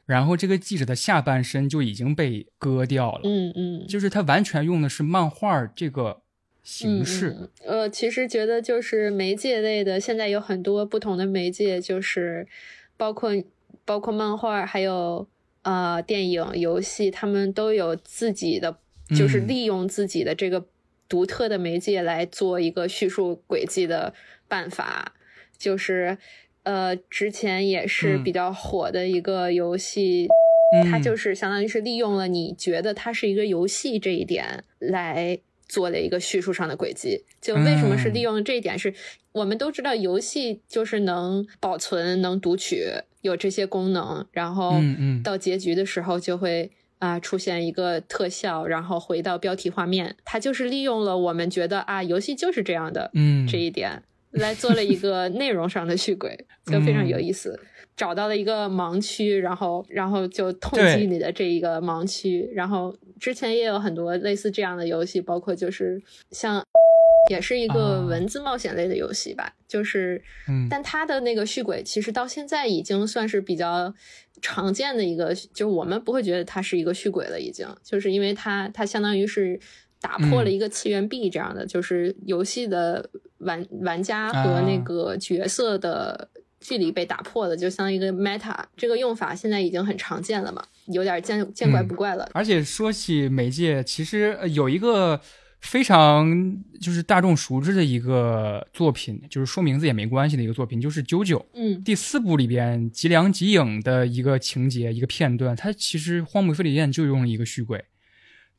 [0.06, 6.22] 然后这个记者的下半身就已经被割掉了，嗯嗯，就是他完全用的是漫画这个
[6.64, 7.50] 形式。
[7.66, 12.48] 呃，其实觉得就是媒介类的，现在有很多不同的媒介，就是
[12.96, 13.32] 包括
[13.84, 15.28] 包括漫画，还有
[15.64, 18.80] 呃电影、游戏，他们都有自己的，
[19.10, 20.66] 就是利用自己的这个。
[21.08, 24.14] 独特的媒介来做一个叙述轨迹的
[24.48, 25.14] 办法，
[25.58, 26.18] 就是
[26.64, 30.28] 呃，之前也是比较火的一个游戏，
[30.90, 37.24] 它就是相当于是利用了你觉得它是一个游戏这一点来做了一个叙述上的轨迹。
[37.40, 38.78] 就为什么是利用这一点？
[38.78, 38.94] 是
[39.32, 42.84] 我们都知道游戏就是能保存、能读取，
[43.22, 44.82] 有这些功能，然后
[45.24, 46.72] 到结局的时候就会。
[47.00, 57.60] 啊，出现一个特效，然后回到标题画面，它就是利用了我们觉得啊，游戏就是这样的，嗯，这一点来做了一个内容上的续轨，就非常有意思。
[57.96, 62.50] 找到了一个盲区，然后，然后就痛击你的这一个盲区。
[62.54, 66.64] 然后之前也有很多类似这样的游戏，包括就是像。
[67.32, 70.22] 也是一个文字冒险类的游戏吧，就是，
[70.70, 73.92] 但它的那个续轨其实到现在已经算是比较
[74.44, 79.60] 常见的一个，就是我们不会觉得它是一个续轨了，已经，就是因为它它相当于是
[80.00, 86.30] 打破了一个次元壁这样的，就是游戏的玩玩家和那个角色的
[86.66, 92.30] 距离被打破了，就相当于一个 meta 这个用法现在已经很常见了嘛，有点见见怪不怪了。
[92.34, 95.22] 而且说起媒介，其实有一个。
[95.62, 96.30] 非常
[96.80, 101.40] 就是大众熟知的一个作品，就是说名字也没关系的一个作品，就是《九九》。
[101.56, 107.84] 嗯，第四部里边吉良吉影的一个情节、一个片段，它其实荒木飞吕彦就用了一个续鬼，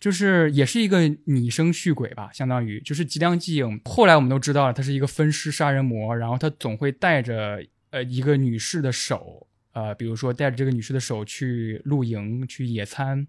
[0.01, 3.81] 就是也是一个拟声续鬼吧，相当于就是吉良吉影。
[3.85, 7.63] 后来我们都知道了，他是一个分尸杀人魔，然后他总会带着
[7.97, 13.27] 呃一个女士的手，呃，比如说带着这个女士的手去露营、去野餐、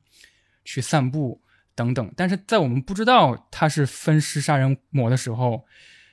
[0.66, 1.42] 去散步。
[1.74, 5.64] 等等，但是在我们不知道他是分尸杀人魔的时候，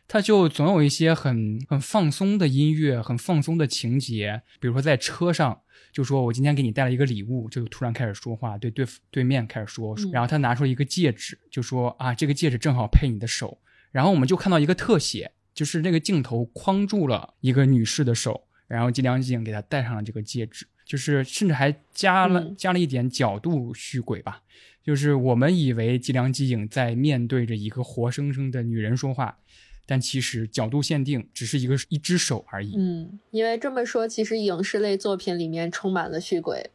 [0.06, 4.42] 他就总有一些很很放松的音乐，很放松的情节。
[4.60, 5.58] 比如说在车上，
[5.90, 13.58] 就说我今天给你带了一个礼物，就突然开始说话，对对对面开始说，然后他拿出一个戒指，就说啊，这个戒指正好配你的手。
[13.90, 24.42] 然后我们就看到一个特写，就是那个镜头框住了一个女士的手，然后吉良吉影给他戴上了这个戒指，就是甚至还加了加了一点角度虚轨吧。
[24.82, 29.38] 就是我们以为吉良吉影在面对着一个活生生的女人说话，
[29.86, 32.74] 但其实角度限定只是一个一只手而已。
[32.76, 36.70] 嗯，因为这么说，其实影视类作品里面充满了虚鬼，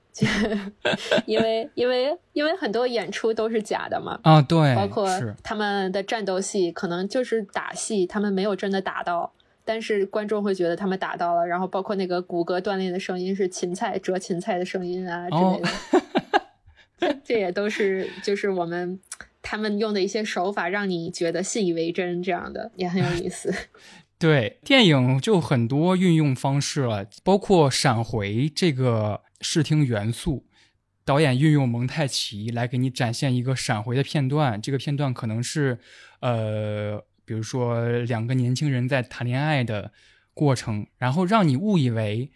[1.28, 4.20] 因为因为因为很多演出都是假的嘛。
[4.24, 5.08] 啊，对，包括
[5.44, 9.32] 他们的战斗戏可能就是打戏，他们没有真的打到，
[9.70, 11.46] 但是观众会觉得他们打到了。
[11.46, 17.22] 然后包括那个骨骼断裂的声音是芹菜折芹菜的声音啊之类的。
[17.24, 19.00] 这也都是就是我们
[19.44, 23.54] 他们用的一些手法，让你觉得信以为真，这样的也很有意思。
[24.18, 30.48] 对，电影就很多运用方式了，包括闪回这个视听元素。
[31.06, 35.80] 导演运用蒙太奇来给你展现一个闪回的片段，这个片段可能是，
[36.20, 39.92] 呃，比如说两个年轻人在谈恋爱的
[40.34, 42.32] 过程，然后让你误以为，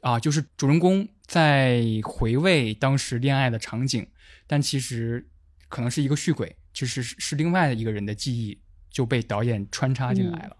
[0.00, 4.04] 啊，就是主人公在回味当时恋爱的场景，
[4.48, 5.28] 但其实
[5.68, 8.58] 可能是一个续轨，就是是另外的一个人的记忆
[8.90, 10.56] 就被导演穿插进来了。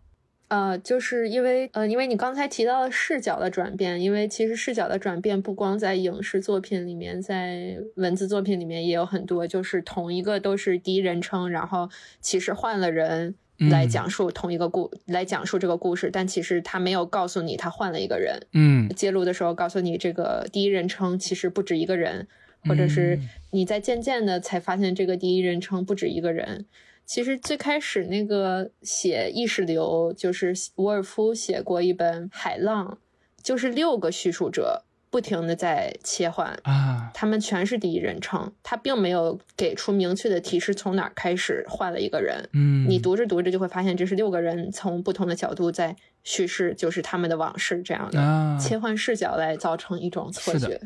[0.46, 13.34] 呃，就是因为呃，因为你刚才提到了视角的转变，因为其实视角的转变不光在影视作品里面，在文字作品里面也有很多，就是同一个都是第一人称，然后其实换了人
[13.70, 22.26] 来讲述同一个故，来讲述这个故事，但其实他没有告诉你他换了一个人，嗯，揭露的时候告诉你这个第一人称其实不止一个人，
[22.64, 23.18] 或者是
[23.50, 26.66] 你在渐渐的才发现这个第一人称不止一个人。
[27.04, 32.98] 其实最开始那个写意识流，就是沃尔夫写过一本《海浪》，
[33.42, 42.48] 就是六个叙述者不停的在切换啊，他们全是第一人称，他并没有给出明确的提示从哪儿开始换了一个人。
[42.54, 45.94] 嗯，你读着读着就会发现这是六个人从不同的角度在
[46.24, 50.80] 叙事，就是他们的往事这样的切换视角来造成一种错觉。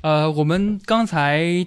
[0.00, 1.66] 呃，我们刚才。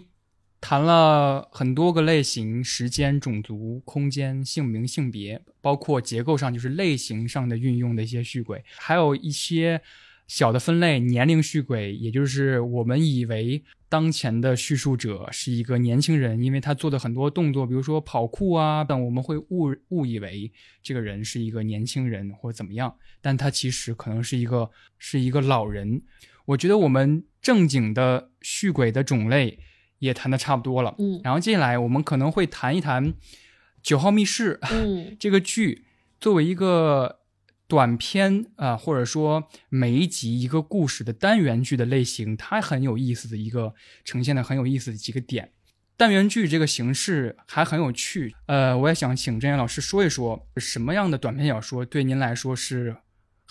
[0.62, 9.82] 谈了很多个类型：时间、种族、空间、姓名、性别，包括结构上就是类型上的运用的一些序轨，还有一些
[10.30, 20.52] 小的分类，年龄序轨，也就是我们以为当前的叙述者是一个年轻人，因为他做的很多动作，比如说跑酷啊等，我们会误误以为
[20.82, 26.04] 这个人是一个年轻人或怎么样，但他其实可能是一个是一个老人。
[26.46, 29.60] 我觉得我们正经的序轨的种类。
[30.00, 33.12] 也谈的差不多了，嗯，然后接下来我们可能会谈一谈
[33.84, 35.84] 《九号密室》嗯， 这个剧
[36.22, 37.19] 作为一个
[37.70, 45.52] 短篇啊，或者说每一集一个故事的单元剧的类型，它很有意思的一个呈现的很有意思的几个点。
[45.96, 52.98] 单元剧这个形式还很有趣，呃，我也想请郑岩老师说一说什么样的短篇小说对您来说是。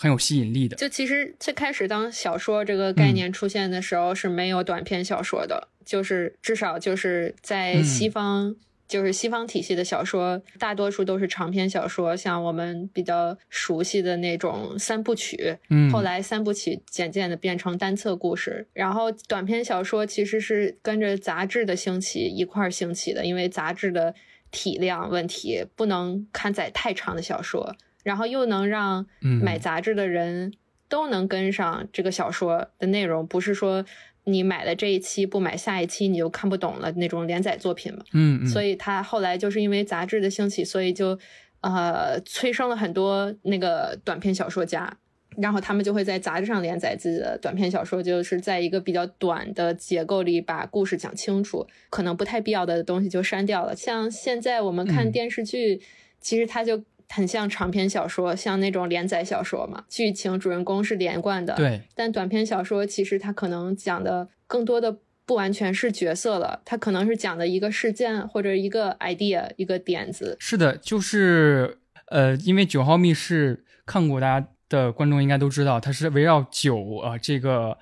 [0.01, 0.77] 很有吸引力的。
[0.77, 8.55] 就其实最开始当小说这个概念出现的时候是没有短篇小说的，就是至少就是在西方，
[8.89, 15.55] 就是西方体系的小说，大多数都是长篇小说，像我们比较熟悉的那种三部曲。
[15.69, 24.15] 嗯，后来三部曲渐渐的变成单册故事，然后短篇小说其实是跟着杂志的兴起一块儿兴起的，因为杂志的
[24.49, 27.75] 体量问题不能刊载太长的小说。
[28.01, 30.53] 然后又能让买杂志的人
[30.87, 33.85] 都能跟上这个小说的内容，不是说
[34.31, 37.99] 你买了这一期不买下一期你就看不懂了那种连载作品嘛。
[38.13, 38.47] 嗯嗯。
[38.47, 41.17] 所以他后来就是因为杂志的兴起，所以就
[41.61, 44.97] 呃催生了很多那个短篇小说家，
[45.37, 53.75] 然后他们就会在杂志上连载自己的短篇小说，就是在一个比较短的结构里把故事讲清楚，可能不太必要的东西就删掉了。
[53.75, 55.81] 像现在我们看电视剧，
[56.21, 56.83] 其实它就。
[57.09, 61.55] 很像长篇小说，像那种连载小说嘛，剧情主人公是连贯的。
[61.55, 61.81] 对。
[61.95, 70.37] 但短篇小说其实它可能讲的更多的不完全是角色了，它可能是讲的一个事件或者一个 idea 一个点子。
[70.39, 77.77] 是的，就是呃，因为九号密室看过大家的观众应该都知道，它是围绕九啊这个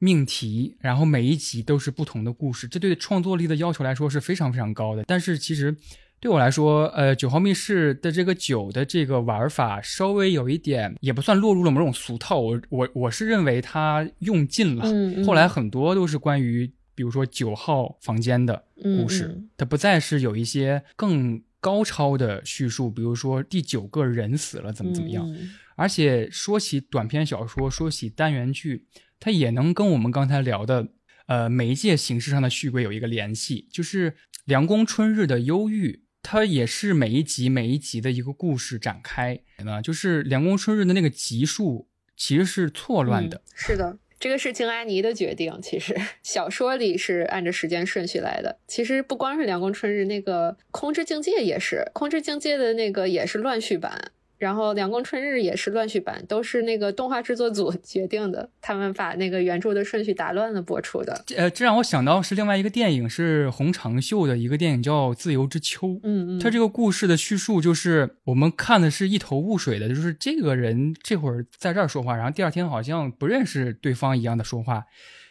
[0.00, 5.04] 命题，然后每一集都是不同的故事，这对创作力的要求来说是非常非常高的。
[5.06, 5.76] 但是其实。
[6.22, 12.38] 对我来说，呃，九号密室的这个九的这个玩法稍微有一点，也不算落入了某种俗套。
[12.38, 14.84] 我我我是认为它用尽了。
[14.86, 15.24] 嗯。
[15.24, 25.28] 后来很多都是关于，比如说九号房间的故事，它不再是有一些更高超的叙述，比如说第九个人死了怎么怎么样。
[25.74, 28.86] 而且说起短篇小说，说起单元剧，
[29.18, 30.86] 它也能跟我们刚才聊的，
[31.26, 34.14] 呃，媒介形式上的序轨有一个联系，就是
[34.44, 36.04] 凉宫春日的忧郁。
[36.22, 43.42] 它也是每一集每一集的一个故事展开呢，就是凉宫春日的那个集数其实是错乱的。
[43.54, 45.58] 是的，这个是金阿尼的决定。
[45.60, 48.60] 其实 小说里是按着时间顺序来的。
[48.68, 54.12] 其实不光是凉宫春日，那个空之境界也是空之境界的那个也是乱序版。
[54.42, 61.24] 然后《凉宫春日》也是乱序版，都是那个动画制作组 决定的，他们把那个原著的顺序打乱了播出的。
[61.36, 65.86] 呃，这让我想到是另外一个电影，是洪长秀的一个电影叫《自由之秋》。
[66.02, 74.86] 嗯嗯，他这个故事的叙述就是我们看的是一头雾水的，就是这个人这会儿在这儿说话，然后第二天好像不认识对方一样的说话，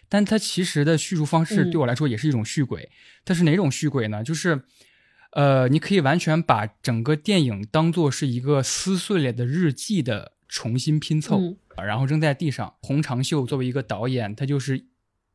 [0.07, 2.89] 但他其实的叙述方式对我来说也是一种续轨。
[3.25, 4.23] 它是哪种续轨呢？
[4.23, 4.61] 就是。
[5.31, 12.73] 呃，你可以完全把整个电影当做是一个撕碎了的日记的重新拼凑，嗯然后扔在地上。
[12.81, 14.83] 洪长秀作为一个导演，他就是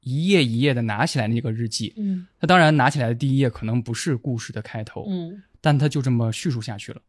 [0.01, 7.01] 一页一页的拿起来那个日记，嗯他当然拿起来的第一页可能不是故事的开头，嗯但他就这么叙述下去了。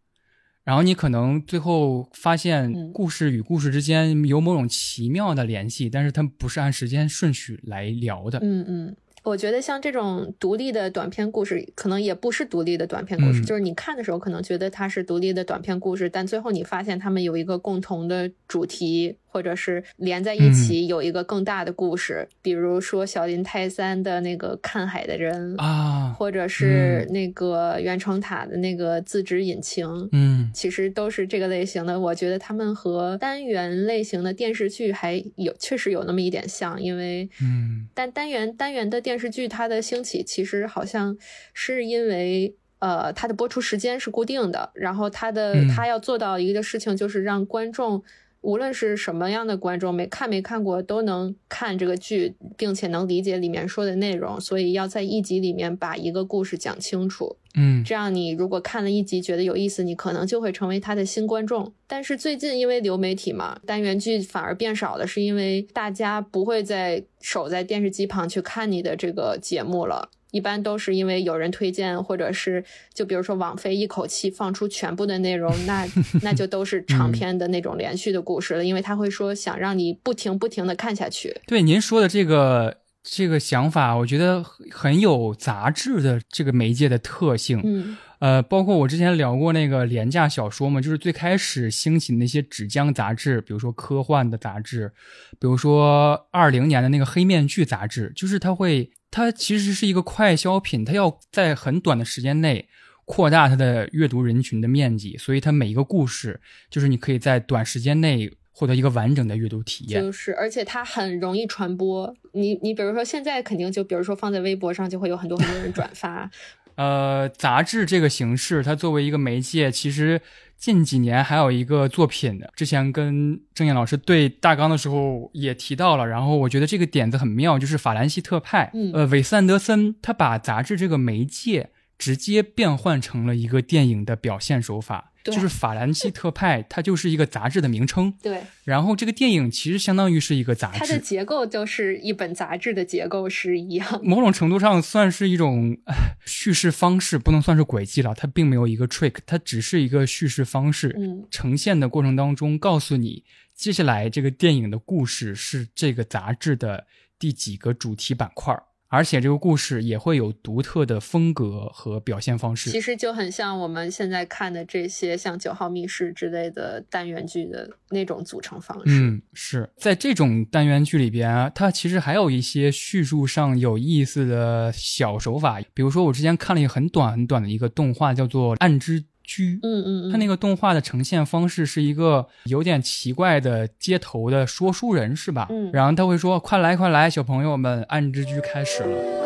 [0.64, 8.40] 然后你可能最后发现嗯故事与故事之间有某种奇妙的联系，但是它不是按时间顺序来聊的。
[8.42, 8.96] 嗯嗯。
[9.28, 13.44] 我觉得像这种独立的短篇故事，可能也不是独立的短篇故事，嗯。
[13.44, 22.28] 就是你看的时候可能觉得它是独立的短篇故事，但最后你发现他们有一个共同的主题，或者是连在一起有一个更大的故事。
[22.42, 32.00] 比如说小林泰三的那个看海的人啊或者是那个袁成塔的那个自制引擎，嗯其实都是这个类型的。
[32.00, 41.16] 我觉得他们和单元类型的电视剧还有确实有那么一点像，因为嗯但单元单元的电视剧它的兴起，其实好像
[41.54, 42.56] 是因为。
[42.80, 48.04] 呃，它的播出时间是固定的，然后它的嗯它要做到一个事情，就是让观众，
[48.42, 57.36] 无论是什么样的观众，没看没看过都能看这个剧，并且能理解里面说的内容，所以要在一集里面把一个故事讲清楚。
[57.60, 61.74] 嗯这样你如果看了一集觉得有意思，你可能就会成为他的新观众。
[61.88, 70.10] 但是最近因为流媒体嘛，单元剧反而变少了，是因为大家不会再守在电视机旁去看你的这个节目了。
[70.32, 72.64] 一般都是因为有人推荐，或者是
[72.94, 75.88] 就比如说网飞一口气放出全部的内容，那
[76.22, 81.36] 那就都是长篇的那种连续的故事了，因为他会说想让你不停不停的看下去。
[81.46, 82.78] 对您说的这个
[83.10, 87.62] 这个想法，我觉得很有杂志的这个媒介的特性。
[87.64, 94.92] 嗯呃，包括我之前聊过那个廉价小说嘛，就是最开始兴起那些纸浆杂志，比如说科幻的杂志，
[95.40, 102.68] 比如说二零年的那个黑面具杂志，就是它会，它其实是一个快消品，它要在很短的时间内
[103.06, 106.42] 扩大它的阅读人群的面积，所以它每一个故事，
[106.72, 110.02] 就是你可以在短时间内获得一个完整的阅读体验。
[110.02, 112.12] 就是，而且它很容易传播。
[112.32, 116.28] 你你比如说，现在肯定就比如说放在微博上，就会有很多很多人转发。
[116.74, 120.20] 呃，杂志这个形式，它作为一个媒介，其实
[120.58, 141.00] 近几年还有一个作品，之前跟郑燕老师对大纲的时候也提到了，然后我觉得这个点子很妙，就是法兰西特派，嗯呃，韦斯安德森他把杂志这个媒介直接变换成了一个电影的表现手法，就是法兰西特派，它就是一个杂志的名称， 对，然后这个电影其实相当于是一个杂志它的。
[141.00, 144.00] 结构就是一本杂志的结构是一样。
[144.04, 145.94] 某种程度上算是一种呃
[146.26, 148.14] 叙事方式，不能算是轨迹了。
[148.14, 150.96] 它并没有一个 trick，它只是一个叙事方式。
[150.98, 153.24] 嗯呈现的过程当中，告诉你
[153.54, 156.86] 接下来这个电影的故事是这个杂志的
[157.20, 162.70] 第几个主题板块儿，而且这个故事也会有独特的风格和表现方式。
[162.70, 168.86] 其实就很像我们现在看的这些像《九号密室》之类的单元剧的那种组成方式。
[168.88, 179.57] 嗯，是在这种单元剧里边啊，它其实还有一些叙述上有意思的小手法，比如说我之前看了一个很短很短的一个动画，叫做《暗之居》。
[179.63, 185.47] 嗯嗯嗯，它那个动画的呈现方式是一个有点奇怪的街头的说书人，是吧？
[185.51, 189.23] 嗯然后他会说：“快来，快来，小朋友们，暗之居开始了。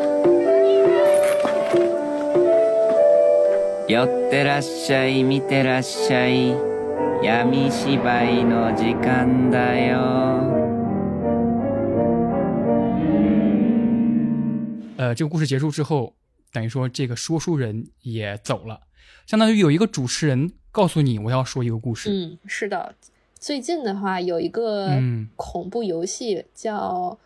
[3.88, 6.56] 寄ってらっしゃい見てらっしゃい
[7.22, 10.56] 闇芝居の時間だよ”
[14.98, 16.14] 呃，这个故事结束之后，
[16.52, 18.80] 等于说这个说书人也走了，
[19.31, 22.09] 相当于有一个主持人告诉你我要说一个故事。
[22.11, 22.93] 嗯，是的。
[23.39, 27.17] 最近的话，有一个嗯恐怖游戏叫《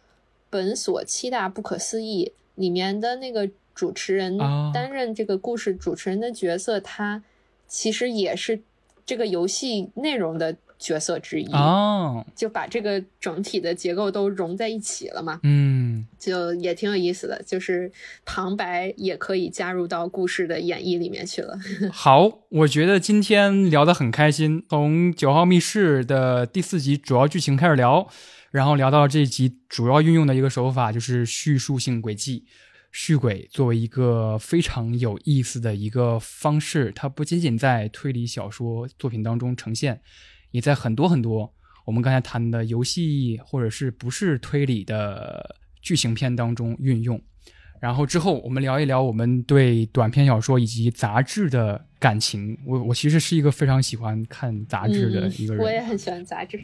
[0.52, 2.32] 本所七大不可思议》，
[2.62, 7.24] 里面的那个主持人啊担任这个故事主持人的角色，他
[7.68, 8.62] 其实也是
[9.04, 15.85] 这个游戏内容的角色之一，哦，就把这个整体的结构都融在一起了嘛，嗯，
[16.18, 17.42] 就也挺有意思的。
[17.46, 17.92] 就是
[18.26, 21.58] 旁白也可以加入到故事的演绎里面去了。
[21.94, 28.08] 好，我觉得今天聊得很开心，从《九号密室》的第四集主要剧情开始聊，
[28.52, 32.46] 然后聊到这一集主要运用的一个手法就是叙述性轨迹。
[32.98, 40.00] 续轨作为一个非常有意思的一个方式，它不仅仅在推理小说作品当中呈现，
[40.52, 41.54] 也在很多很多
[41.88, 47.22] 我们刚才谈的游戏或者是不是推理的剧情片当中运用。
[47.80, 52.58] 然后之后我们聊一聊我们对短篇小说以及杂志的感情。
[52.66, 55.62] 我我其实是一个非常喜欢看杂志的一个人。
[55.62, 56.60] 嗯我也很喜欢杂志。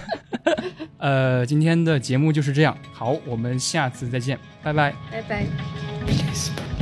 [0.98, 2.76] 呃，今天的节目就是这样。
[2.92, 4.94] 好，我们下次再见，拜拜。
[5.10, 6.73] 拜拜。